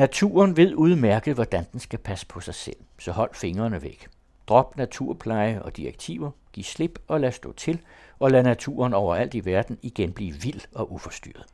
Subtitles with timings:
[0.00, 4.08] Naturen ved udmærket, hvordan den skal passe på sig selv, så hold fingrene væk.
[4.48, 7.80] Drop naturpleje og direktiver, giv slip og lad stå til,
[8.18, 11.46] og lad naturen overalt i verden igen blive vild og uforstyrret.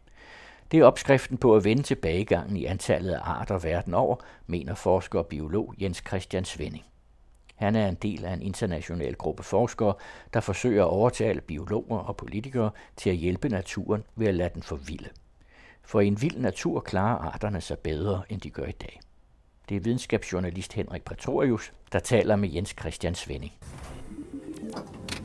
[0.70, 4.16] Det er opskriften på at vende tilbagegangen i antallet af arter verden over,
[4.46, 6.84] mener forsker og biolog Jens Christian Svending.
[7.54, 9.94] Han er en del af en international gruppe forskere,
[10.34, 14.62] der forsøger at overtale biologer og politikere til at hjælpe naturen ved at lade den
[14.62, 15.08] forvilde.
[15.86, 19.00] For i en vild natur klarer arterne sig bedre, end de gør i dag.
[19.68, 23.52] Det er videnskabsjournalist Henrik Pretorius, der taler med Jens Christian Svending.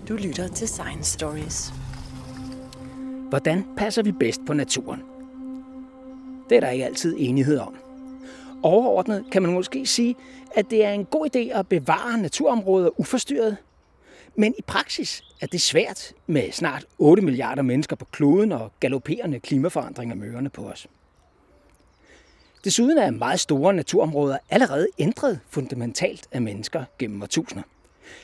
[0.08, 1.74] Du lytter til Science Stories.
[3.30, 5.04] Hvordan passer vi bedst på naturen?
[6.50, 7.76] Det er der ikke altid enighed om.
[8.64, 10.16] Overordnet kan man måske sige,
[10.56, 13.58] at det er en god idé at bevare naturområder uforstyrret.
[14.36, 19.40] Men i praksis er det svært med snart 8 milliarder mennesker på kloden og galopperende
[19.40, 20.88] klimaforandringer mørende på os.
[22.64, 27.64] Desuden er meget store naturområder allerede ændret fundamentalt af mennesker gennem årtusinder.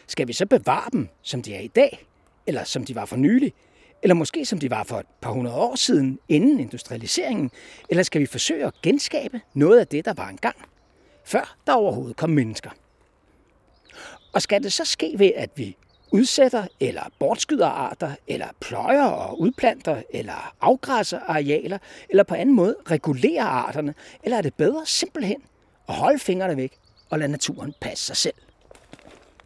[0.07, 2.05] Skal vi så bevare dem, som de er i dag,
[2.47, 3.53] eller som de var for nylig,
[4.03, 7.51] eller måske som de var for et par hundrede år siden, inden industrialiseringen,
[7.89, 10.55] eller skal vi forsøge at genskabe noget af det, der var engang,
[11.25, 12.69] før der overhovedet kom mennesker?
[14.33, 15.77] Og skal det så ske ved, at vi
[16.11, 21.77] udsætter eller bortskyder arter, eller pløjer og udplanter, eller afgræsser arealer,
[22.09, 25.41] eller på anden måde regulerer arterne, eller er det bedre simpelthen
[25.89, 26.71] at holde fingrene væk
[27.09, 28.33] og lade naturen passe sig selv?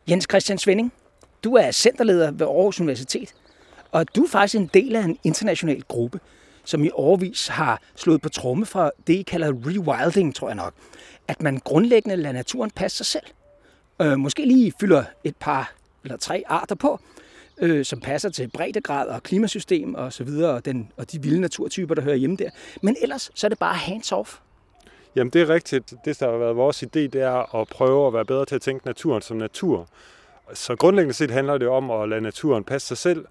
[0.10, 0.94] Jens Christian Svending,
[1.44, 3.34] du er centerleder ved Aarhus Universitet,
[3.92, 6.20] og du er faktisk en del af en international gruppe,
[6.66, 10.74] som i årvis har slået på tromme for det, I kalder rewilding, tror jeg nok.
[11.28, 13.26] At man grundlæggende lader naturen passe sig selv.
[14.02, 15.74] Øh, måske lige fylder et par
[16.04, 17.00] eller tre arter på,
[17.62, 21.42] øh, som passer til breddegrad og klimasystem og så videre, og, den, og de vilde
[21.42, 22.50] naturtyper, der hører hjemme der.
[22.82, 24.40] Men ellers så er det bare hands-off.
[25.16, 25.94] Jamen det er rigtigt.
[26.06, 28.62] Det, der har været vores idé, det er at prøve at være bedre til at
[28.62, 29.88] tænke naturen som natur.
[30.54, 33.26] Så grundlæggende set handler det om at lade naturen passe sig selv,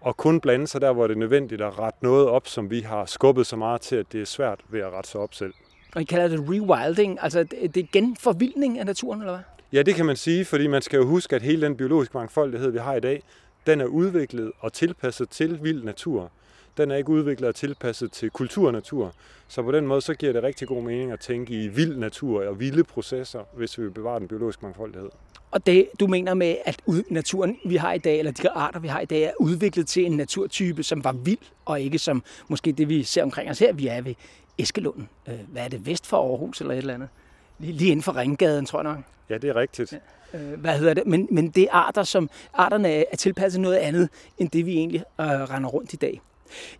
[0.00, 2.80] og kun blande sig der, hvor det er nødvendigt at rette noget op, som vi
[2.80, 5.54] har skubbet så meget til, at det er svært ved at rette sig op selv.
[5.94, 9.44] Og I kalder det rewilding, altså det er genforvildning af naturen, eller hvad?
[9.72, 12.70] Ja, det kan man sige, fordi man skal jo huske, at hele den biologiske mangfoldighed,
[12.70, 13.22] vi har i dag,
[13.66, 16.30] den er udviklet og tilpasset til vild natur.
[16.76, 19.14] Den er ikke udviklet og tilpasset til kulturnatur.
[19.48, 22.48] Så på den måde så giver det rigtig god mening at tænke i vild natur
[22.48, 25.08] og vilde processer, hvis vi vil bevare den biologiske mangfoldighed.
[25.50, 26.80] Og det, du mener med, at
[27.10, 30.06] naturen, vi har i dag, eller de arter, vi har i dag, er udviklet til
[30.06, 33.72] en naturtype, som var vild, og ikke som måske det, vi ser omkring os her.
[33.72, 34.14] Vi er ved
[34.58, 35.08] Eskelunden.
[35.28, 37.08] Øh, hvad er det, vest for Aarhus eller et eller andet?
[37.58, 39.04] Lige inden for Ringgaden, tror jeg nok.
[39.30, 39.92] Ja, det er rigtigt.
[39.92, 39.98] Ja.
[40.38, 41.06] Øh, hvad hedder det?
[41.06, 44.08] Men, men det er arter, som arterne er tilpasset noget andet,
[44.38, 46.20] end det vi egentlig øh, render rundt i dag.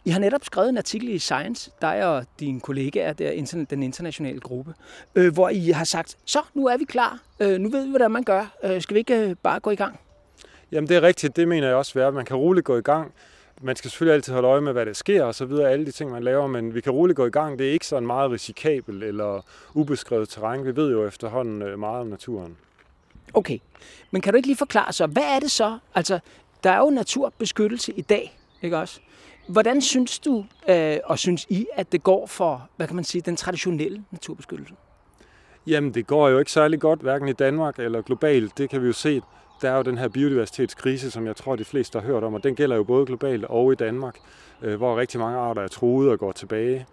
[0.04, 4.40] I har netop skrevet en artikel i Science, dig og dine kollegaer der, den internationale
[4.40, 4.74] gruppe,
[5.14, 8.10] øh, hvor I har sagt, så nu er vi klar, øh, nu ved vi, hvordan
[8.10, 10.00] man gør, øh, skal vi ikke øh, bare gå i gang?
[10.72, 13.12] Jamen det er rigtigt, det mener jeg også, at man kan roligt gå i gang.
[13.64, 15.90] Man skal selvfølgelig altid holde øje med, hvad der sker og så videre, alle de
[15.90, 17.58] ting, man laver, men vi kan roligt gå i gang.
[17.58, 19.40] Det er ikke sådan meget risikabelt eller
[19.74, 20.64] ubeskrevet terræn.
[20.64, 22.56] Vi ved jo efterhånden øh, meget om naturen.
[23.34, 23.58] Okay,
[24.10, 25.78] men kan du ikke lige forklare så, hvad er det så?
[25.94, 26.18] Altså,
[26.64, 29.00] der er jo naturbeskyttelse i dag, ikke også?
[29.48, 33.22] Hvordan synes du, øh, og synes I, at det går for, hvad kan man sige,
[33.22, 34.74] den traditionelle naturbeskyttelse?
[35.66, 38.58] Jamen, det går jo ikke særlig godt, hverken i Danmark eller globalt.
[38.58, 39.22] Det kan vi jo se.
[39.62, 42.44] Der er jo den her biodiversitetskrise, som jeg tror, de fleste har hørt om, og
[42.44, 44.16] den gælder jo både globalt og i Danmark,
[44.62, 46.86] øh, hvor rigtig mange arter er truet og går tilbage.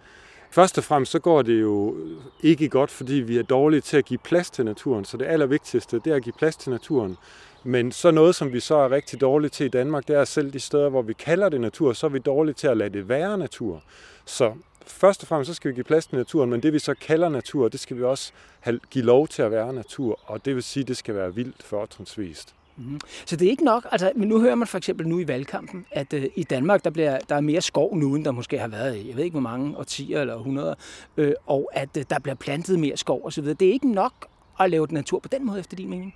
[0.51, 1.95] Først og fremmest så går det jo
[2.43, 5.05] ikke godt, fordi vi er dårlige til at give plads til naturen.
[5.05, 7.17] Så det allervigtigste, det er at give plads til naturen.
[7.63, 10.53] Men så noget, som vi så er rigtig dårlige til i Danmark, det er selv
[10.53, 13.09] de steder, hvor vi kalder det natur, så er vi dårlige til at lade det
[13.09, 13.83] være natur.
[14.25, 14.53] Så
[14.85, 17.29] først og fremmest så skal vi give plads til naturen, men det vi så kalder
[17.29, 20.63] natur, det skal vi også have, give lov til at være natur, og det vil
[20.63, 22.55] sige, at det skal være vildt fortrinsvist.
[22.79, 22.99] Mm-hmm.
[23.25, 25.85] Så det er ikke nok, altså men nu hører man for eksempel nu i valgkampen,
[25.91, 28.67] at øh, i Danmark der, bliver, der er mere skov nu, end der måske har
[28.67, 30.75] været, jeg ved ikke hvor mange årtier eller 100,
[31.17, 33.45] øh, og at øh, der bliver plantet mere skov osv.
[33.45, 34.13] Det er ikke nok
[34.59, 36.15] at lave natur på den måde, efter din mening?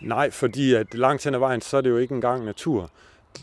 [0.00, 2.90] Nej, fordi at langt hen ad vejen, så er det jo ikke engang natur.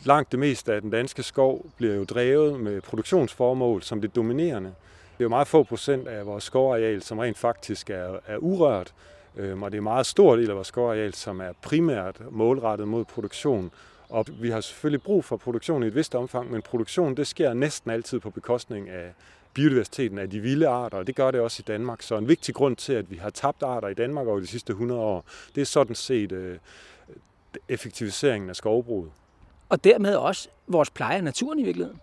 [0.06, 4.70] Langt det meste af den danske skov bliver jo drevet med produktionsformål som det dominerende.
[5.18, 8.94] Det er jo meget få procent af vores skovareal, som rent faktisk er, er urørt,
[9.36, 13.72] og det er meget stor del af vores skovareal, som er primært målrettet mod produktion.
[14.10, 17.54] Og vi har selvfølgelig brug for produktion i et vist omfang, men produktion det sker
[17.54, 19.14] næsten altid på bekostning af,
[19.54, 22.02] biodiversiteten af de vilde arter, og det gør det også i Danmark.
[22.02, 24.72] Så en vigtig grund til, at vi har tabt arter i Danmark over de sidste
[24.72, 25.26] 100 år,
[25.56, 26.58] det er sådan set øh,
[27.70, 29.12] effektiviseringen af skovbruget.
[29.70, 32.00] Og dermed også vores pleje af naturen i virkeligheden.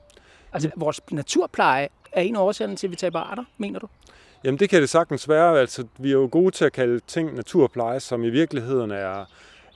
[0.52, 3.88] Altså vores naturpleje er en af årsagerne til, at vi taber arter, mener du?
[4.44, 5.60] Jamen det kan det sagtens være.
[5.60, 9.24] Altså, vi er jo gode til at kalde ting naturpleje, som i virkeligheden er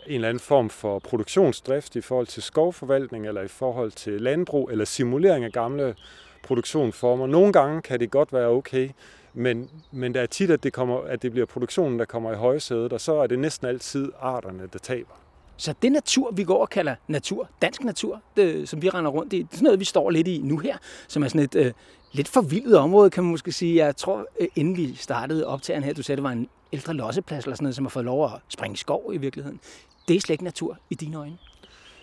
[0.07, 4.71] en eller anden form for produktionsdrift i forhold til skovforvaltning eller i forhold til landbrug
[4.71, 5.95] eller simulering af gamle
[6.43, 7.27] produktionsformer.
[7.27, 8.91] Nogle gange kan det godt være okay,
[9.35, 12.37] men, men der er tit, at det, kommer, at det bliver produktionen, der kommer i
[12.37, 15.15] højsædet, og så er det næsten altid arterne, der taber.
[15.57, 19.33] Så det natur, vi går og kalder natur, dansk natur, det, som vi render rundt
[19.33, 20.77] i, det er sådan noget, vi står lidt i nu her,
[21.09, 21.73] som er sådan et øh,
[22.13, 23.85] lidt forvildet område, kan man måske sige.
[23.85, 27.45] Jeg tror, øh, inden vi startede optageren her, du sagde, det var en ældre losseplads
[27.45, 29.61] eller sådan noget, som har fået lov at springe skov i virkeligheden.
[30.09, 31.39] Det er slet ikke natur i dine øjne.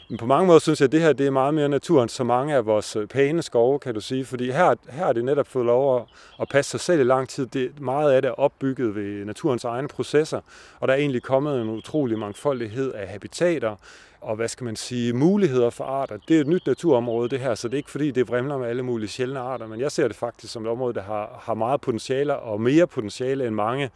[0.10, 2.10] Men på mange måder synes jeg, at det her det er meget mere natur end
[2.10, 4.26] så mange af vores øh, pæne skove, kan du sige.
[4.26, 6.04] Fordi her, her er det netop fået lov at,
[6.42, 7.46] at passe sig selv i lang tid.
[7.46, 10.42] Det, meget af det er opbygget ved naturens egne processer,
[10.80, 13.76] og der er egentlig kommet en utrolig mangfoldighed af habitater,
[14.22, 16.18] og hvad skal man sige, muligheder for arter.
[16.28, 18.68] Det er et nyt naturområde, det her, så det er ikke fordi, det vrimler med
[18.68, 21.54] alle mulige sjældne arter, men jeg ser det faktisk som et område, der har, har
[21.54, 23.90] meget potentiale, og mere potentiale end mange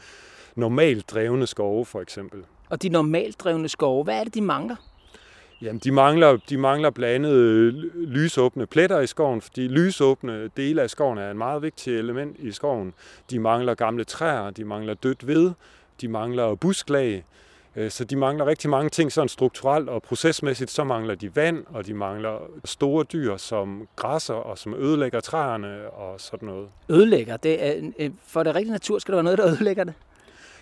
[0.56, 2.44] normalt drevne skove, for eksempel.
[2.70, 4.76] Og de normalt drevne skove, hvad er det, de mangler?
[5.62, 10.90] Jamen, de mangler, de mangler blandt andet lysåbne pletter i skoven, fordi lysåbne dele af
[10.90, 12.94] skoven er en meget vigtig element i skoven.
[13.30, 15.52] De mangler gamle træer, de mangler dødt ved,
[16.02, 17.26] de mangler busklag,
[17.90, 20.72] så de mangler rigtig mange ting sådan strukturelt og procesmæssigt.
[20.72, 25.90] Så mangler de vand, og de mangler store dyr som græsser og som ødelægger træerne
[25.90, 26.68] og sådan noget.
[26.90, 27.38] Ødelægger?
[27.38, 29.94] Det er, øh, for det rigtige natur skal der være noget, der ødelægger det?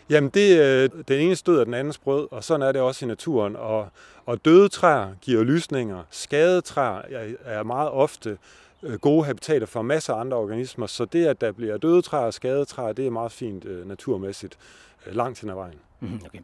[0.09, 3.05] Jamen, det, øh, den ene stød af den andens brød, og sådan er det også
[3.05, 3.55] i naturen.
[3.55, 3.87] Og,
[4.25, 6.03] og døde træer giver lysninger.
[6.09, 7.01] Skadede træer
[7.45, 8.37] er meget ofte
[8.83, 12.25] øh, gode habitater for masser af andre organismer, så det, at der bliver døde træer
[12.25, 14.57] og skadede træer, det er meget fint øh, naturmæssigt
[15.11, 15.79] langt hen ad vejen.
[16.01, 16.39] Mm, okay.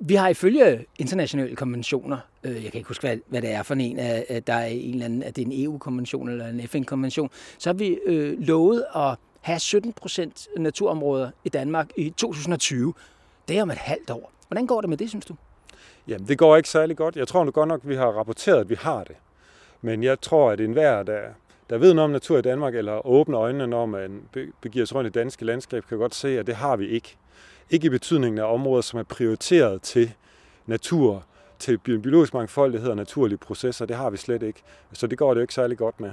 [0.00, 3.74] Vi har ifølge internationale konventioner, øh, jeg kan ikke huske, hvad, hvad det er for
[3.74, 7.30] en, at der er en eller anden, at det er en EU-konvention eller en FN-konvention,
[7.58, 12.94] så har vi øh, lovet at have 17 procent naturområder i Danmark i 2020.
[13.48, 14.32] Det er om et halvt år.
[14.48, 15.34] Hvordan går det med det, synes du?
[16.08, 17.16] Jamen, det går ikke særlig godt.
[17.16, 19.16] Jeg tror nu godt nok, at vi har rapporteret, at vi har det.
[19.80, 21.20] Men jeg tror, at enhver, der,
[21.70, 24.22] der ved noget om natur i Danmark, eller åbner øjnene, når man
[24.60, 27.16] begiver sig rundt i danske landskab, kan godt se, at det har vi ikke.
[27.70, 30.12] Ikke i betydningen af områder, som er prioriteret til
[30.66, 31.24] natur,
[31.58, 33.86] til biologisk mangfoldighed og naturlige processer.
[33.86, 34.62] Det har vi slet ikke.
[34.92, 36.10] Så det går det jo ikke særlig godt med,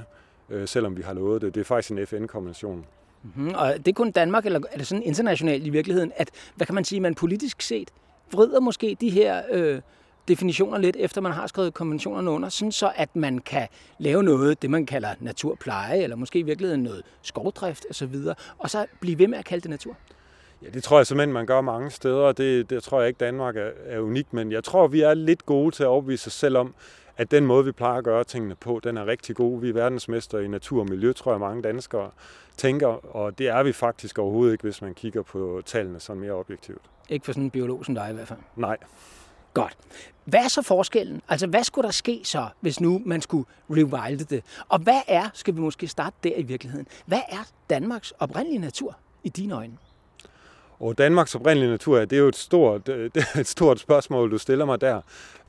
[0.49, 1.55] øh, selvom vi har lovet det.
[1.55, 2.85] Det er faktisk en FN-konvention.
[3.23, 3.53] Mm-hmm.
[3.55, 6.75] Og det er kun Danmark, eller er det sådan internationalt i virkeligheden, at, hvad kan
[6.75, 7.89] man sige, man politisk set
[8.31, 9.81] vrider måske de her øh,
[10.27, 13.67] definitioner lidt, efter man har skrevet konventionerne under, sådan så at man kan
[13.97, 18.15] lave noget, det man kalder naturpleje, eller måske i virkeligheden noget skovdrift osv.,
[18.57, 19.95] og så blive ved med at kalde det natur?
[20.61, 22.31] Ja, det tror jeg simpelthen, man gør mange steder.
[22.31, 25.45] Det, det tror jeg ikke, Danmark er, er unik, men jeg tror, vi er lidt
[25.45, 26.75] gode til at overbevise os selv om,
[27.17, 29.61] at den måde, vi plejer at gøre tingene på, den er rigtig god.
[29.61, 32.11] Vi er verdensmester i natur og miljø, tror jeg, mange danskere
[32.57, 36.31] tænker, og det er vi faktisk overhovedet ikke, hvis man kigger på tallene sådan mere
[36.31, 36.81] objektivt.
[37.09, 38.39] Ikke for sådan en biolog som dig i hvert fald?
[38.55, 38.77] Nej.
[39.53, 39.77] Godt.
[40.25, 41.21] Hvad er så forskellen?
[41.29, 44.43] Altså, hvad skulle der ske så, hvis nu man skulle rewilde det?
[44.69, 48.97] Og hvad er, skal vi måske starte der i virkeligheden, hvad er Danmarks oprindelige natur
[49.23, 49.77] i dine øjne?
[50.79, 54.37] Og Danmarks oprindelige natur, det er jo et stort, det er et stort spørgsmål, du
[54.37, 55.01] stiller mig der.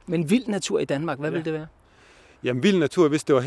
[0.06, 1.36] Men vild natur i Danmark, hvad ja.
[1.36, 1.66] vil det være?
[2.44, 3.44] Jamen vild natur, hvis det var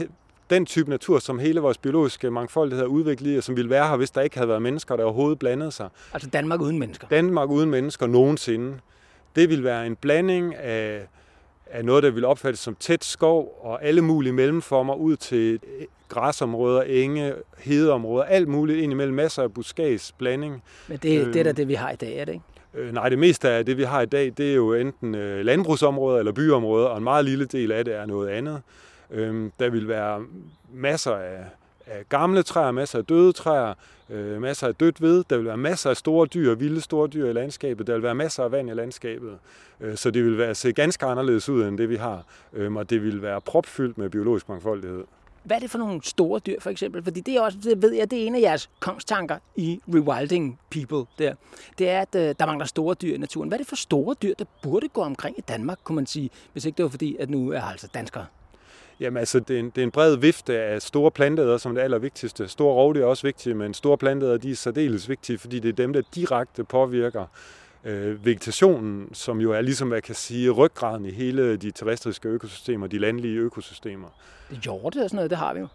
[0.49, 3.87] den type natur, som hele vores biologiske mangfoldighed er udviklet i, og som ville være
[3.87, 5.89] her, hvis der ikke havde været mennesker, der overhovedet blandede sig.
[6.13, 7.07] Altså Danmark uden mennesker?
[7.07, 8.79] Danmark uden mennesker nogensinde.
[9.35, 11.07] Det vil være en blanding af,
[11.73, 15.59] af noget, der vil opfattes som tæt skov og alle mulige mellemformer ud til
[16.09, 20.63] græsområder, enge, hedeområder, alt muligt ind imellem masser af buskads blanding.
[20.87, 22.45] Men det, øh, det er da det, vi har i dag, er det ikke?
[22.73, 25.45] Øh, nej, det meste af det, vi har i dag, det er jo enten øh,
[25.45, 28.61] landbrugsområder eller byområder, og en meget lille del af det er noget andet.
[29.11, 30.21] Øh, der vil være
[30.73, 31.45] masser af,
[31.87, 33.73] af gamle træer, masser af døde træer,
[34.09, 35.23] øh, masser af dødt ved.
[35.29, 37.87] Der vil være masser af store dyr, vilde store dyr i landskabet.
[37.87, 39.37] Der vil være masser af vand i landskabet.
[39.79, 42.23] Øh, så det vil være, se ganske anderledes ud end det, vi har.
[42.53, 45.03] Øh, og det vil være propfyldt med biologisk mangfoldighed.
[45.43, 47.03] Hvad er det for nogle store dyr, for eksempel?
[47.03, 50.59] Fordi det er også, det ved jeg, det er en af jeres kongstanker i Rewilding
[50.71, 51.35] People der.
[51.77, 53.49] Det er, at øh, der mangler store dyr i naturen.
[53.49, 56.29] Hvad er det for store dyr, der burde gå omkring i Danmark, kunne man sige,
[56.53, 58.25] hvis ikke det var fordi, at nu er altså danskere?
[58.99, 61.75] Jamen altså, det er, en, det er en bred vifte af store planteæder, som er
[61.75, 62.47] det allervigtigste.
[62.47, 65.73] Store rovdyr er også vigtige, men store planteæder, de er særdeles vigtige, fordi det er
[65.73, 67.25] dem, der direkte påvirker
[67.83, 72.29] øh, vegetationen, som jo er ligesom, hvad jeg kan sige, ryggraden i hele de terrestriske
[72.29, 74.07] økosystemer, de landlige økosystemer.
[74.63, 75.67] Hjorte og sådan noget, det har vi jo.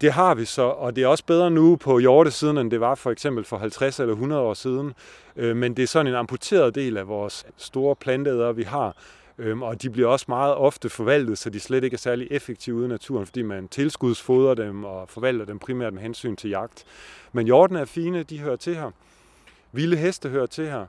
[0.00, 2.94] Det har vi så, og det er også bedre nu på hjortesiden, end det var
[2.94, 4.92] for eksempel for 50 eller 100 år siden.
[5.36, 8.96] Øh, men det er sådan en amputeret del af vores store planteæder, vi har.
[9.38, 12.76] Øhm, og de bliver også meget ofte forvaltet, så de slet ikke er særlig effektive
[12.76, 16.84] ude i naturen, fordi man tilskudsfoder dem og forvalter dem primært med hensyn til jagt.
[17.32, 18.90] Men jorden er fine, de hører til her.
[19.72, 20.86] Vilde heste hører til her.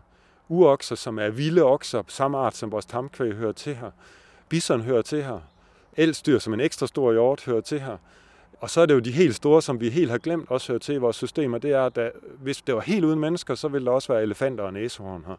[0.50, 3.92] Urokser, som er vilde okser, samme art som vores tamkvæg, hører til her.
[4.50, 5.40] Bison hører til her.
[5.98, 7.98] Elstyr, som en ekstra stor hjort, hører til her.
[8.64, 10.80] Og så er det jo de helt store, som vi helt har glemt også hører
[10.80, 13.86] til i vores systemer, det er, at hvis det var helt uden mennesker, så ville
[13.86, 15.36] der også være elefanter og næsehorn her.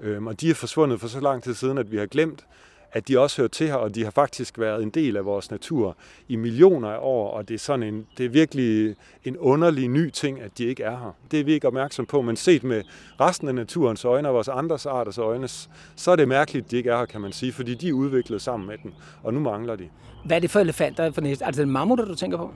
[0.00, 2.46] Øhm, og de er forsvundet for så lang tid siden, at vi har glemt,
[2.92, 5.50] at de også hører til her, og de har faktisk været en del af vores
[5.50, 5.96] natur
[6.28, 10.10] i millioner af år, og det er sådan en, det er virkelig en underlig ny
[10.10, 11.16] ting, at de ikke er her.
[11.30, 12.82] Det er vi ikke opmærksom på, men set med
[13.20, 15.48] resten af naturens øjne og vores andres arters øjne,
[15.96, 17.92] så er det mærkeligt, at de ikke er her, kan man sige, fordi de er
[17.92, 19.88] udviklet sammen med den, og nu mangler de.
[20.24, 21.44] Hvad er det for elefanter for næste?
[21.44, 22.50] Altså, er det mammutter, du tænker på?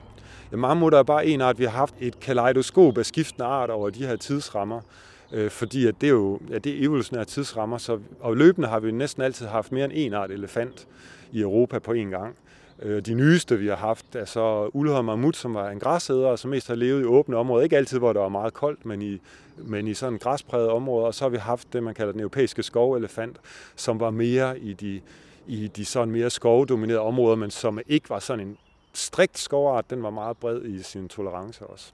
[0.51, 1.59] Ja, mammutter er bare en art.
[1.59, 4.81] Vi har haft et kaleidoskop af skiftende arter over de her tidsrammer
[5.31, 8.79] øh, fordi at det er jo ja, det er evolutionære tidsrammer, så, og løbende har
[8.79, 10.87] vi næsten altid haft mere end en art elefant
[11.31, 12.35] i Europa på en gang.
[12.81, 16.51] Øh, de nyeste, vi har haft, er så Ulholm mammut, som var en græsæder, som
[16.51, 17.63] mest har levet i åbne områder.
[17.63, 19.21] Ikke altid, hvor det var meget koldt, men i,
[19.57, 21.07] men i sådan græspræget områder.
[21.07, 23.37] Og så har vi haft det, man kalder den europæiske skovelefant,
[23.75, 25.01] som var mere i de,
[25.47, 28.57] i de sådan mere skovdominerede områder, men som ikke var sådan en
[28.93, 29.89] strikt skovart.
[29.89, 31.93] Den var meget bred i sin tolerance også.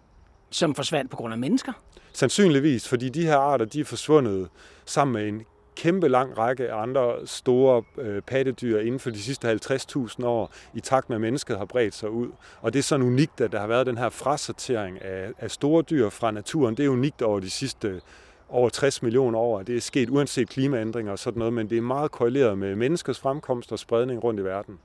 [0.53, 1.73] Som forsvandt på grund af mennesker?
[2.13, 4.49] Sandsynligvis, fordi de her arter de er forsvundet
[4.85, 5.45] sammen med en
[5.75, 11.09] kæmpe lang række andre store øh, pattedyr inden for de sidste 50.000 år, i takt
[11.09, 12.27] med at mennesket har bredt sig ud.
[12.61, 15.81] Og det er sådan unikt, at der har været den her frasortering af, af store
[15.81, 16.77] dyr fra naturen.
[16.77, 18.01] Det er unikt over de sidste
[18.49, 19.63] over 60 millioner år.
[19.63, 23.19] Det er sket uanset klimaændringer og sådan noget, men det er meget korreleret med menneskets
[23.19, 24.79] fremkomst og spredning rundt i verden.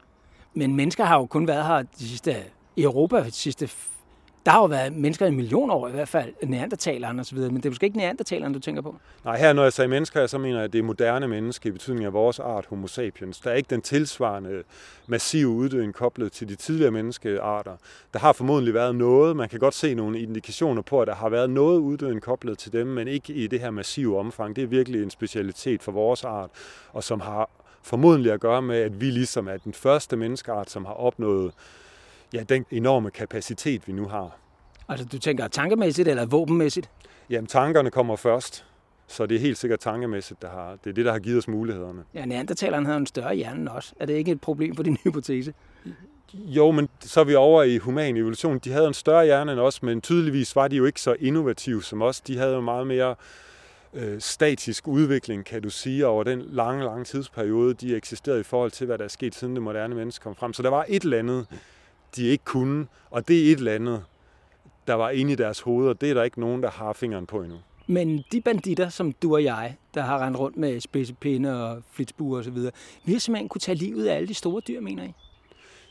[0.54, 2.36] Men mennesker har jo kun været her de sidste,
[2.76, 3.68] i Europa de sidste
[4.48, 7.66] der har jo været mennesker i millioner år i hvert fald, neandertalerne osv., men det
[7.66, 8.96] er måske ikke neandertalerne, du tænker på?
[9.24, 11.72] Nej, her når jeg siger mennesker, så mener jeg, at det er moderne mennesker i
[11.72, 13.40] betydning af vores art, homo sapiens.
[13.40, 14.62] Der er ikke den tilsvarende
[15.06, 17.76] massive uddøen koblet til de tidligere menneskearter.
[18.12, 21.28] Der har formodentlig været noget, man kan godt se nogle indikationer på, at der har
[21.28, 24.56] været noget uddøen koblet til dem, men ikke i det her massive omfang.
[24.56, 26.50] Det er virkelig en specialitet for vores art,
[26.92, 27.50] og som har
[27.82, 31.52] formodentlig at gøre med, at vi ligesom er den første menneskeart, som har opnået
[32.32, 34.36] ja, den enorme kapacitet, vi nu har.
[34.88, 36.90] Altså du tænker tankemæssigt eller våbenmæssigt?
[37.30, 38.64] Jamen tankerne kommer først,
[39.06, 41.48] så det er helt sikkert tankemæssigt, der har, det er det, der har givet os
[41.48, 42.02] mulighederne.
[42.14, 43.94] Ja, neandertaleren havde en større hjerne også.
[44.00, 45.54] Er det ikke et problem for din hypotese?
[46.34, 48.58] Jo, men så er vi over i human evolution.
[48.58, 51.82] De havde en større hjerne end os, men tydeligvis var de jo ikke så innovative
[51.82, 52.20] som os.
[52.20, 53.14] De havde jo meget mere
[53.94, 58.70] øh, statisk udvikling, kan du sige, over den lange, lange tidsperiode, de eksisterede i forhold
[58.70, 60.52] til, hvad der er sket siden det moderne menneske kom frem.
[60.52, 61.46] Så der var et eller andet,
[62.16, 64.04] de ikke kunne, og det er et eller andet,
[64.86, 65.92] der var inde i deres hoveder.
[65.92, 67.58] Det er der ikke nogen, der har fingeren på endnu.
[67.86, 72.38] Men de banditter, som du og jeg, der har rendt rundt med spidsepinde og flitsbuer
[72.38, 72.56] osv.,
[73.04, 75.12] vi har simpelthen kunne tage livet af alle de store dyr, mener I?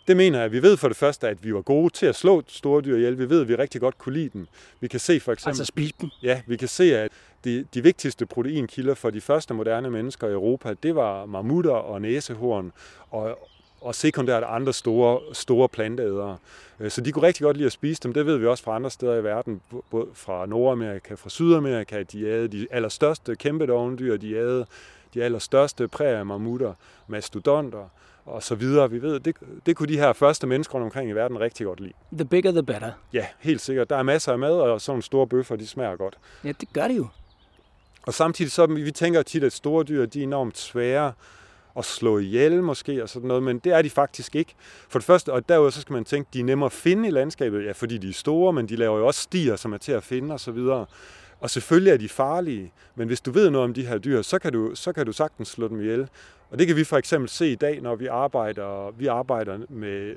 [0.08, 0.52] Det mener jeg.
[0.52, 3.20] Vi ved for det første, at vi var gode til at slå store dyr ihjel.
[3.20, 4.48] Vi ved, at vi rigtig godt kunne lide dem.
[4.80, 5.50] Vi kan se for eksempel...
[5.50, 6.10] Altså spise dem?
[6.24, 7.12] Ja, vi kan se, at
[7.44, 12.02] de, de vigtigste proteinkilder for de første moderne mennesker i Europa, det var mammutter og
[12.02, 12.72] næsehorn.
[13.10, 13.40] Og,
[13.88, 16.38] og sekundært andre store, store planteædere.
[16.80, 18.14] Øh, så de kunne rigtig godt lide at spise dem.
[18.14, 22.04] Det ved vi også fra andre steder i verden, både fra Nordamerika, fra Sydamerika.
[22.04, 24.66] De æde de allerstørste kæmpe dovendyr, de æde
[25.14, 25.90] de allerstørste
[26.24, 26.74] mammutter,
[27.08, 27.90] mastodonter
[28.26, 28.92] og så videre.
[28.92, 31.80] Vi ved, det, det kunne de her første mennesker rundt omkring i verden rigtig godt
[31.80, 31.94] lide.
[32.14, 32.92] The bigger the better.
[33.14, 33.90] Ja, helt sikkert.
[33.90, 36.18] Der er masser af mad, og sådan store bøffer, de smager godt.
[36.44, 37.08] Ja, det gør de jo.
[38.08, 41.14] Og samtidig så, vi tænker tit, at store dyr, de er enormt svære
[41.78, 44.56] at slå ihjel måske og sådan noget, men det er de faktisk ikke.
[44.90, 47.12] For det første, og derudover så skal man tænke, de er nemmere at finde i
[47.12, 49.92] landskabet, ja, fordi de er store, men de laver jo også stier, som er til
[49.92, 50.86] at finde og så videre.
[51.40, 54.40] Og selvfølgelig er de farlige, men hvis du ved noget om de her dyr, så
[54.40, 56.10] kan du, så kan du sagtens slå dem ihjel.
[56.50, 60.16] Og det kan vi for eksempel se i dag, når vi arbejder, vi arbejder med,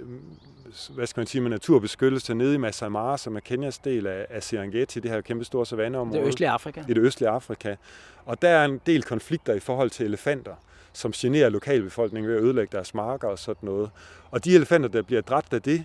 [0.95, 4.27] hvad skal man sige, med naturbeskyttelse nede i Masai Mara, som er Kenyas del af,
[4.31, 6.21] af Serengeti, det her kæmpe store savanneområde.
[6.21, 6.81] Det østlige Afrika.
[6.89, 7.77] I det østlige Afrika.
[8.25, 10.55] Og der er en del konflikter i forhold til elefanter
[10.93, 13.91] som generer lokalbefolkningen ved at ødelægge deres marker og sådan noget.
[14.31, 15.85] Og de elefanter, der bliver dræbt af det,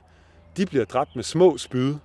[0.57, 1.95] de bliver dræbt med små spyd,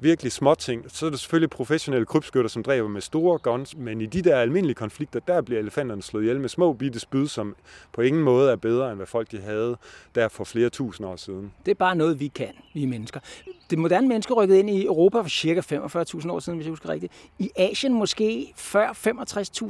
[0.00, 0.84] virkelig små ting.
[0.88, 4.36] Så er der selvfølgelig professionelle krybskytter, som dræber med store guns, men i de der
[4.36, 7.56] almindelige konflikter, der bliver elefanterne slået ihjel med små bitte spyd, som
[7.92, 9.76] på ingen måde er bedre, end hvad folk de havde
[10.14, 11.52] der for flere tusind år siden.
[11.64, 13.20] Det er bare noget, vi kan, vi mennesker.
[13.70, 16.88] Det moderne menneske rykkede ind i Europa for cirka 45.000 år siden, hvis jeg husker
[16.88, 17.12] rigtigt.
[17.38, 18.88] I Asien måske før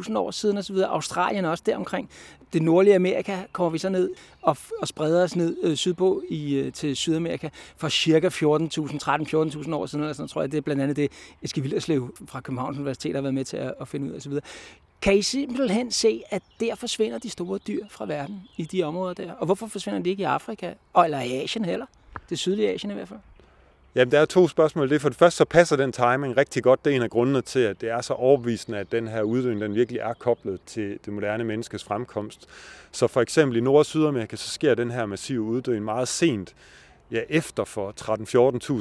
[0.08, 0.76] 65.000 år siden osv.
[0.76, 2.10] Australien også deromkring.
[2.52, 4.10] Det nordlige Amerika kommer vi så ned
[4.42, 9.74] og, og spreder os ned øh, sydpå i, øh, til Sydamerika for cirka 14.000, 13-14.000
[9.74, 10.04] år siden.
[10.04, 13.22] Eller sådan, tror jeg, det er blandt andet det, Eske Villerslev fra Københavns Universitet har
[13.22, 14.32] været med til at, at finde ud af osv.
[15.02, 19.14] Kan I simpelthen se, at der forsvinder de store dyr fra verden i de områder
[19.14, 19.32] der?
[19.32, 20.72] Og hvorfor forsvinder de ikke i Afrika?
[20.92, 21.86] Og, eller i Asien heller?
[22.30, 23.20] Det sydlige Asien i hvert fald.
[23.94, 24.88] Jamen, der er to spørgsmål.
[24.88, 26.84] Det er for det første, så passer den timing rigtig godt.
[26.84, 29.60] Det er en af grundene til, at det er så overbevisende, at den her uddøen,
[29.60, 32.48] den virkelig er koblet til det moderne menneskes fremkomst.
[32.92, 36.54] Så for eksempel i Nord- og Sydamerika, så sker den her massive uddøen meget sent.
[37.10, 37.94] Ja, efter for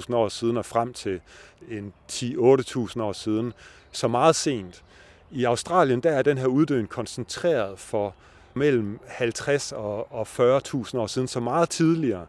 [0.08, 1.22] 13-14.000 år siden og frem til
[1.70, 3.54] en 10-8.000 år siden.
[3.92, 4.84] Så meget sent.
[5.32, 8.16] I Australien, der er den her uddøen koncentreret for
[8.54, 12.26] mellem 50 og 40.000 år siden, så meget tidligere.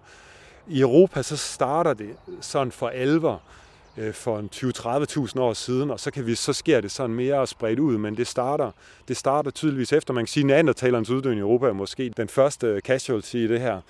[0.70, 3.42] I Europa så starter det sådan for alvor
[3.96, 7.46] øh, for en 20-30.000 år siden, og så, kan vi, så sker det sådan mere
[7.46, 8.70] spredt ud, men det starter,
[9.08, 10.14] det starter tydeligvis efter.
[10.14, 13.60] Man kan sige, at neandertalerens uddøen i Europa er måske den første casualty i det
[13.60, 13.80] her.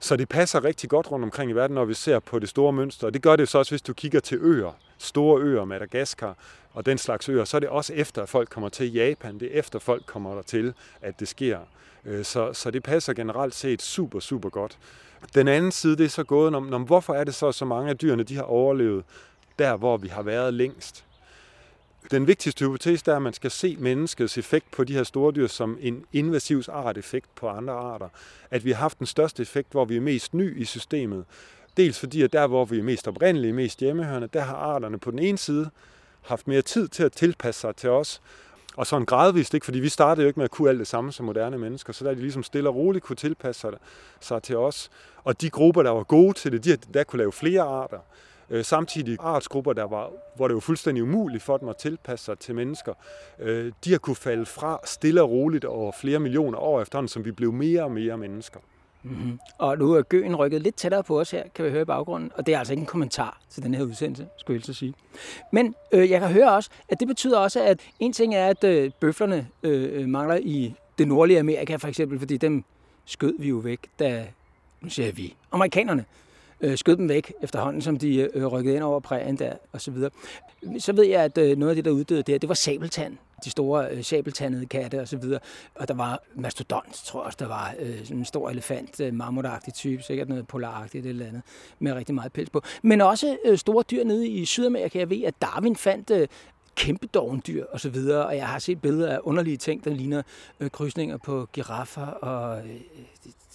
[0.00, 2.72] Så det passer rigtig godt rundt omkring i verden, når vi ser på det store
[2.72, 3.06] mønster.
[3.06, 6.36] Og det gør det så også, hvis du kigger til øer, store øer, Madagaskar
[6.72, 9.40] og den slags øer, så er det også efter, at folk kommer til Japan.
[9.40, 11.58] Det er efter, folk kommer der til, at det sker.
[12.04, 14.78] Øh, så, så det passer generelt set super, super godt.
[15.34, 17.90] Den anden side, det er så gået om, om hvorfor er det så, så mange
[17.90, 19.04] af dyrene, de har overlevet
[19.58, 21.04] der, hvor vi har været længst.
[22.10, 25.46] Den vigtigste hypotese er, at man skal se menneskets effekt på de her store dyr
[25.46, 28.08] som en invasiv art-effekt på andre arter.
[28.50, 31.24] At vi har haft den største effekt, hvor vi er mest ny i systemet.
[31.76, 35.10] Dels fordi, at der, hvor vi er mest oprindelige, mest hjemmehørende, der har arterne på
[35.10, 35.70] den ene side
[36.22, 38.20] haft mere tid til at tilpasse sig til os,
[38.76, 39.64] og sådan gradvist, ikke?
[39.64, 42.04] fordi vi startede jo ikke med at kunne alt det samme som moderne mennesker, så
[42.04, 43.72] der de ligesom stille og roligt kunne tilpasse sig,
[44.20, 44.90] sig til os.
[45.24, 47.98] Og de grupper, der var gode til det, de der kunne lave flere arter.
[48.50, 52.38] Øh, samtidig artsgrupper, der var, hvor det var fuldstændig umuligt for dem at tilpasse sig
[52.38, 52.94] til mennesker,
[53.38, 57.24] øh, de har kunne falde fra stille og roligt over flere millioner år efterhånden, som
[57.24, 58.60] vi blev mere og mere mennesker.
[59.02, 59.38] Mm-hmm.
[59.58, 62.30] Og nu er Gøen rykket lidt tættere på os her, kan vi høre i baggrunden.
[62.34, 64.94] Og det er altså ikke en kommentar til den her udsendelse, skulle jeg så sige.
[65.52, 68.64] Men øh, jeg kan høre også, at det betyder også, at en ting er, at
[68.64, 72.64] øh, bøflerne øh, øh, mangler i det nordlige Amerika for eksempel, fordi dem
[73.04, 74.26] skød vi jo væk, da,
[74.80, 76.04] nu siger vi, amerikanerne
[76.60, 79.90] øh, skød dem væk efterhånden, som de øh, rykkede ind over prærien der og så
[79.90, 80.10] videre.
[80.78, 83.50] Så ved jeg, at øh, noget af det, der uddøde der, det var sabeltand de
[83.50, 85.40] store øh, sabeltandede katte og så videre.
[85.74, 89.14] Og der var mastodont, tror jeg også, der var øh, sådan en stor elefant, øh,
[89.14, 91.42] mammutagtig type, sikkert noget polaragtigt eller andet,
[91.78, 92.62] med rigtig meget pels på.
[92.82, 94.98] Men også øh, store dyr nede i Sydamerika.
[94.98, 96.28] Jeg ved, at Darwin fandt øh,
[96.74, 100.22] kæmpe dovendyr og så videre, og jeg har set billeder af underlige ting, der ligner
[100.60, 102.80] øh, krydsninger på giraffer og øh,